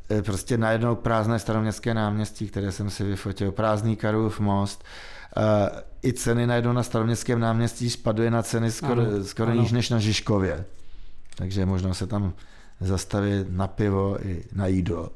[0.10, 4.84] e, prostě najednou prázdné staroměstské náměstí, které jsem si vyfotil, prázdný Karův most,
[5.38, 9.62] e, i ceny najednou na staroměstském náměstí spadly na ceny skoro, ano, skoro ano.
[9.62, 10.66] níž než na Žižkově.
[11.36, 12.34] Takže možná se tam
[12.80, 15.12] zastavit na pivo i na jídlo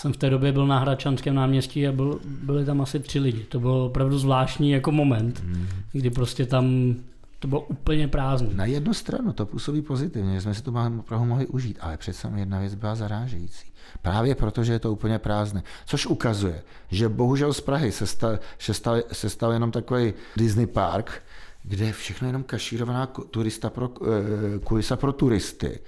[0.00, 3.44] jsem v té době byl na Hradčanském náměstí a byl, byli tam asi tři lidi.
[3.48, 5.66] To bylo opravdu zvláštní jako moment, mm.
[5.92, 6.94] kdy prostě tam
[7.38, 8.54] to bylo úplně prázdné.
[8.54, 12.32] Na jednu stranu to působí pozitivně, že jsme si to opravdu mohli užít, ale přece
[12.36, 13.66] jedna věc byla zarážející.
[14.02, 15.62] Právě proto, že je to úplně prázdné.
[15.86, 20.66] Což ukazuje, že bohužel z Prahy se stal, se stal, se stal jenom takový Disney
[20.66, 21.22] park,
[21.62, 25.80] kde je všechno jenom kašírovaná turista pro, eh, kulisa pro turisty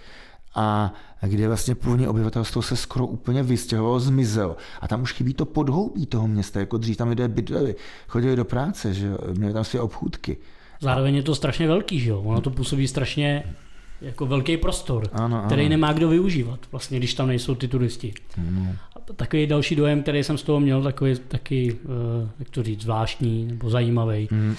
[0.54, 0.92] a
[1.22, 4.56] kde vlastně původní obyvatelstvo se skoro úplně vystěhovalo, zmizelo.
[4.80, 7.74] A tam už chybí to podhoubí toho města, jako dřív tam lidé bydleli,
[8.08, 10.36] chodili do práce, že měli tam své obchůdky.
[10.80, 12.20] Zároveň je to strašně velký, že jo?
[12.20, 13.44] Ono to působí strašně
[14.00, 18.14] jako velký prostor, ano, který nemá kdo využívat, vlastně, když tam nejsou ty turisti.
[18.38, 18.76] Ano.
[18.96, 22.82] A takový další dojem, který jsem z toho měl, takový, taky, eh, jak to říct,
[22.82, 24.28] zvláštní nebo zajímavý.
[24.30, 24.56] Hmm.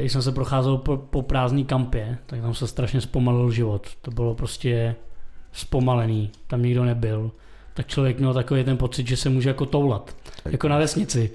[0.00, 3.86] Když jsem se procházel po, po prázdný kampě, tak tam se strašně zpomalil život.
[4.02, 4.96] To bylo prostě
[5.52, 7.30] zpomalený, tam nikdo nebyl,
[7.74, 10.52] tak člověk měl takový ten pocit, že se může jako toulat, tak.
[10.52, 11.30] jako na vesnici.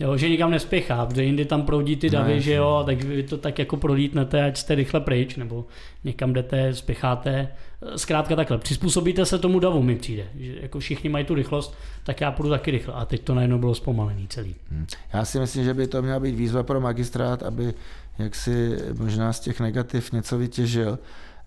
[0.00, 3.22] Jo, že nikam nespěchá, protože jindy tam proudí ty davy, no, že jo, tak vy
[3.22, 5.64] to tak jako prolítnete, ať jste rychle pryč, nebo
[6.04, 7.48] někam jdete, spěcháte.
[7.96, 10.26] Zkrátka takhle, přizpůsobíte se tomu davu, mi přijde.
[10.38, 12.94] Že jako všichni mají tu rychlost, tak já půjdu taky rychle.
[12.94, 14.54] A teď to najednou bylo zpomalený celý.
[14.70, 14.86] Hmm.
[15.12, 17.74] Já si myslím, že by to měla být výzva pro magistrát, aby
[18.18, 20.98] jak si možná z těch negativ něco vytěžil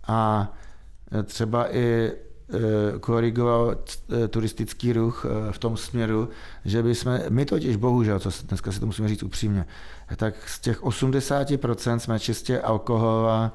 [0.07, 0.49] a
[1.23, 2.11] třeba i e,
[2.99, 3.75] korigoval
[4.23, 6.29] e, turistický ruch v tom směru,
[6.65, 9.65] že by jsme, my totiž bohužel, co dneska si to musíme říct upřímně,
[10.15, 13.53] tak z těch 80% jsme čistě alkoholová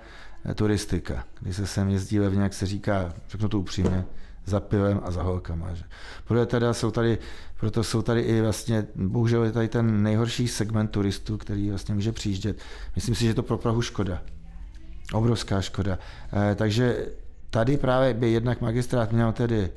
[0.55, 4.05] turistika, kdy se sem jezdí levně, jak se říká, řeknu to upřímně,
[4.47, 5.75] za pivem a za holkama.
[5.75, 5.85] Že.
[6.25, 7.19] Proto, teda jsou tady,
[7.61, 12.13] proto jsou tady i vlastně, bohužel je tady ten nejhorší segment turistů, který vlastně může
[12.13, 12.59] přijíždět.
[12.95, 14.23] Myslím si, že to pro Prahu škoda.
[15.13, 15.99] Obrovská škoda.
[16.51, 17.07] E, takže
[17.55, 19.71] tady právě by jednak magistrát měl tedy,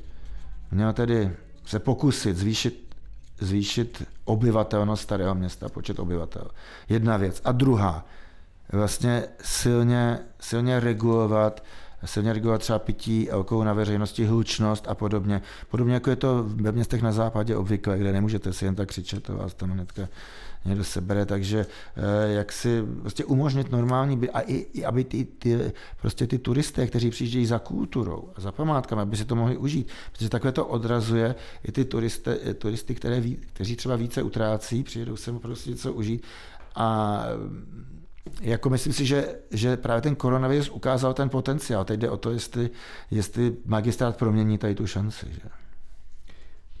[0.70, 1.30] měl tedy
[1.64, 2.94] se pokusit zvýšit,
[3.40, 6.50] zvýšit obyvatelnost starého města, počet obyvatel.
[6.88, 7.40] Jedna věc.
[7.44, 8.06] A druhá,
[8.72, 11.62] vlastně silně, silně regulovat
[12.04, 15.42] silně regulovat třeba pití alkoholu na veřejnosti, hlučnost a podobně.
[15.70, 19.22] Podobně jako je to ve městech na západě obvykle, kde nemůžete si jen tak křičet,
[19.22, 20.08] to vás tam hnedka
[20.64, 25.72] někdo sebere, takže eh, jak si prostě umožnit normální, a i, i aby ty, ty,
[26.00, 29.88] prostě ty turisté, kteří přijíždějí za kulturou a za památkami, aby si to mohli užít,
[30.12, 31.34] protože takhle to odrazuje
[31.64, 36.22] i ty turisty, turisty které kteří třeba více utrácí, přijedou sem prostě něco užít
[36.74, 37.18] a
[38.40, 41.84] jako myslím si, že, že právě ten koronavirus ukázal ten potenciál.
[41.84, 42.70] Teď jde o to, jestli,
[43.10, 45.26] jestli magistrát promění tady tu šanci.
[45.30, 45.40] Že?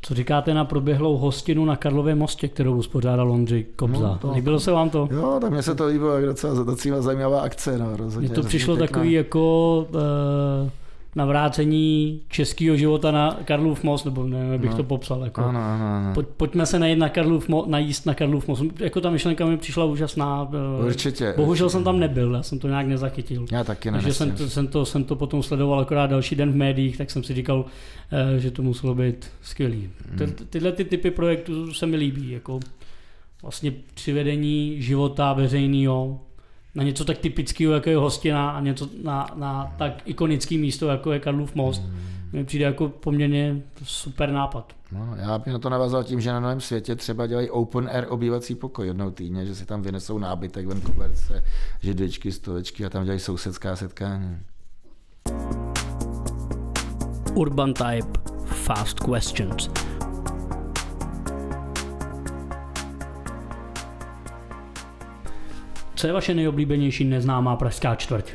[0.02, 4.00] Co říkáte na proběhlou hostinu na Karlově mostě, kterou uspořádal Ondřej Kobza?
[4.00, 5.08] No, to, Líbilo se vám to?
[5.10, 7.78] Jo, tak mně se to líbilo, jak docela, docela zajímavá akce.
[7.78, 8.28] No, rozhodně.
[8.28, 9.86] Mně to přišlo takový jako...
[9.90, 10.70] Uh,
[11.18, 14.76] navrácení českého života na Karlův most, nebo nevím, jak bych no.
[14.76, 15.24] to popsal.
[15.24, 16.14] Jako, ano, ano, ano.
[16.14, 18.62] Pojď, pojďme se najít na Karlův mo, najíst na Karlův most.
[18.80, 20.50] Jako ta myšlenka mi přišla úžasná.
[20.80, 21.34] Eh, určitě.
[21.36, 21.72] Bohužel určitě.
[21.72, 23.46] jsem tam nebyl, já jsem to nějak nezachytil.
[23.52, 23.98] Já taky ne.
[23.98, 27.10] Takže jsem to, jsem, to, jsem to potom sledoval akorát další den v médiích, tak
[27.10, 27.64] jsem si říkal,
[28.12, 29.90] eh, že to muselo být skvělý.
[30.18, 30.34] Ty, hmm.
[30.50, 32.60] tyhle ty typy projektů se mi líbí, jako
[33.42, 36.20] vlastně přivedení života veřejného
[36.78, 41.12] na něco tak typického, jako je hostina a něco na, na tak ikonický místo, jako
[41.12, 41.82] je Karlův most.
[41.82, 41.98] Mm.
[42.32, 44.72] Mi přijde jako poměrně super nápad.
[44.92, 48.06] No, já bych na to navázal tím, že na novém světě třeba dělají open air
[48.08, 51.44] obývací pokoj jednou týdně, že si tam vynesou nábytek, ven koberce,
[51.80, 54.38] židličky, stolečky a tam dělají sousedská setkání.
[57.34, 59.87] Urban Type Fast Questions.
[65.98, 68.32] Co je vaše nejoblíbenější neznámá pražská čtvrť?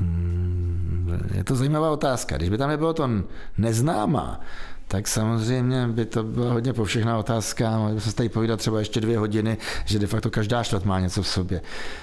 [0.00, 2.36] Hmm, je to zajímavá otázka.
[2.36, 3.10] Když by tam nebylo to
[3.58, 4.40] neznámá,
[4.88, 7.78] tak samozřejmě by to byla hodně povšechná otázka.
[7.78, 11.00] Mohli bychom se tady povídat třeba ještě dvě hodiny, že de facto každá čtvrt má
[11.00, 11.60] něco v sobě.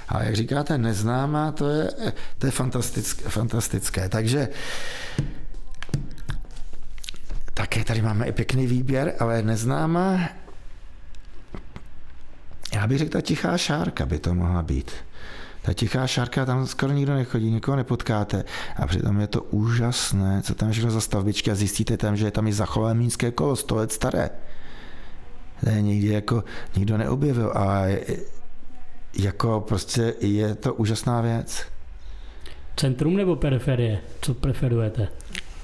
[0.08, 1.90] Ale jak říkáte, neznámá, to je,
[2.38, 4.10] to je fantastické, fantastické.
[4.10, 4.48] Takže
[7.54, 10.20] také tady máme i pěkný výběr, ale neznámá,
[12.74, 14.92] Já bych řekl, ta tichá šárka by to mohla být.
[15.62, 18.46] Ta tichá šárka, tam skoro nikdo nechodí, nikoho nepotkáte.
[18.76, 22.32] A přitom je to úžasné, co tam všechno za stavbičky a zjistíte tam, že je
[22.32, 24.30] tam i zachované mínské kolo, 100 let staré.
[25.64, 26.44] To je někdy jako
[26.76, 27.86] nikdo neobjevil a
[29.14, 31.66] jako prostě je to úžasná věc.
[32.76, 34.00] Centrum nebo periferie?
[34.22, 35.08] Co preferujete?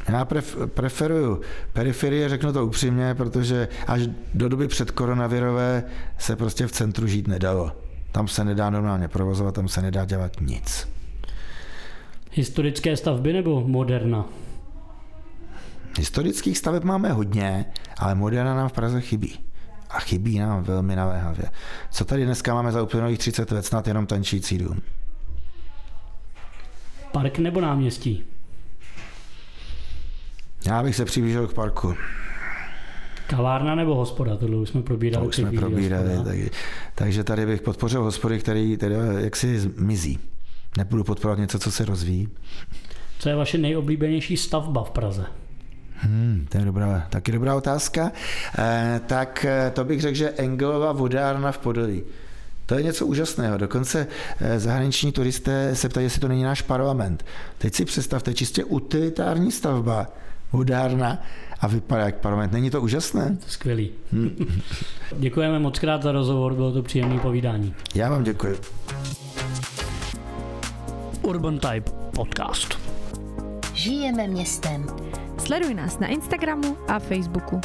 [0.09, 1.41] Já pref, preferuju
[1.73, 4.01] periferie, řeknu to upřímně, protože až
[4.33, 5.83] do doby před koronavirové
[6.17, 7.71] se prostě v centru žít nedalo.
[8.11, 10.87] Tam se nedá normálně provozovat, tam se nedá dělat nic.
[12.31, 14.25] Historické stavby nebo moderna?
[15.97, 17.65] Historických staveb máme hodně,
[17.97, 19.39] ale moderna nám v Praze chybí.
[19.89, 21.45] A chybí nám velmi naléhavě.
[21.91, 24.81] Co tady dneska máme za uplynulých 30 let, snad jenom tančící dům.
[27.11, 28.34] Park nebo náměstí?
[30.67, 31.93] Já bych se přiblížil k parku.
[33.27, 35.23] Kavárna nebo hospoda, tohle už jsme probírali.
[35.23, 36.53] To už jsme probírali, tak,
[36.95, 40.19] takže tady bych podpořil hospody, který tady jaksi zmizí.
[40.77, 42.29] Nebudu podporovat něco, co se rozvíjí.
[43.19, 45.25] Co je vaše nejoblíbenější stavba v Praze?
[45.97, 48.11] Hmm, to je dobrá, taky dobrá otázka.
[48.59, 52.03] Eh, tak eh, to bych řekl, že Engelova vodárna v Podolí.
[52.65, 53.57] To je něco úžasného.
[53.57, 54.07] Dokonce
[54.39, 57.25] eh, zahraniční turisté se ptají, jestli to není náš parlament.
[57.57, 60.07] Teď si představte, čistě utilitární stavba,
[60.55, 61.21] vodárna
[61.59, 62.51] a vypadá jak parlament.
[62.53, 63.37] Není to úžasné?
[63.45, 63.91] To skvělý.
[64.11, 64.47] Hmm.
[65.17, 67.73] Děkujeme moc krát za rozhovor, bylo to příjemné povídání.
[67.95, 68.59] Já vám děkuji.
[71.21, 72.79] Urban Type Podcast.
[73.73, 74.85] Žijeme městem.
[75.37, 77.61] Sleduj nás na Instagramu a Facebooku.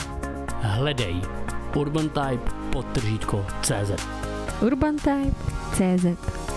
[0.60, 1.20] Hledej
[1.76, 4.06] Urban Type podtržítko CZ.
[4.62, 5.34] Urban Type
[5.72, 6.49] CZ.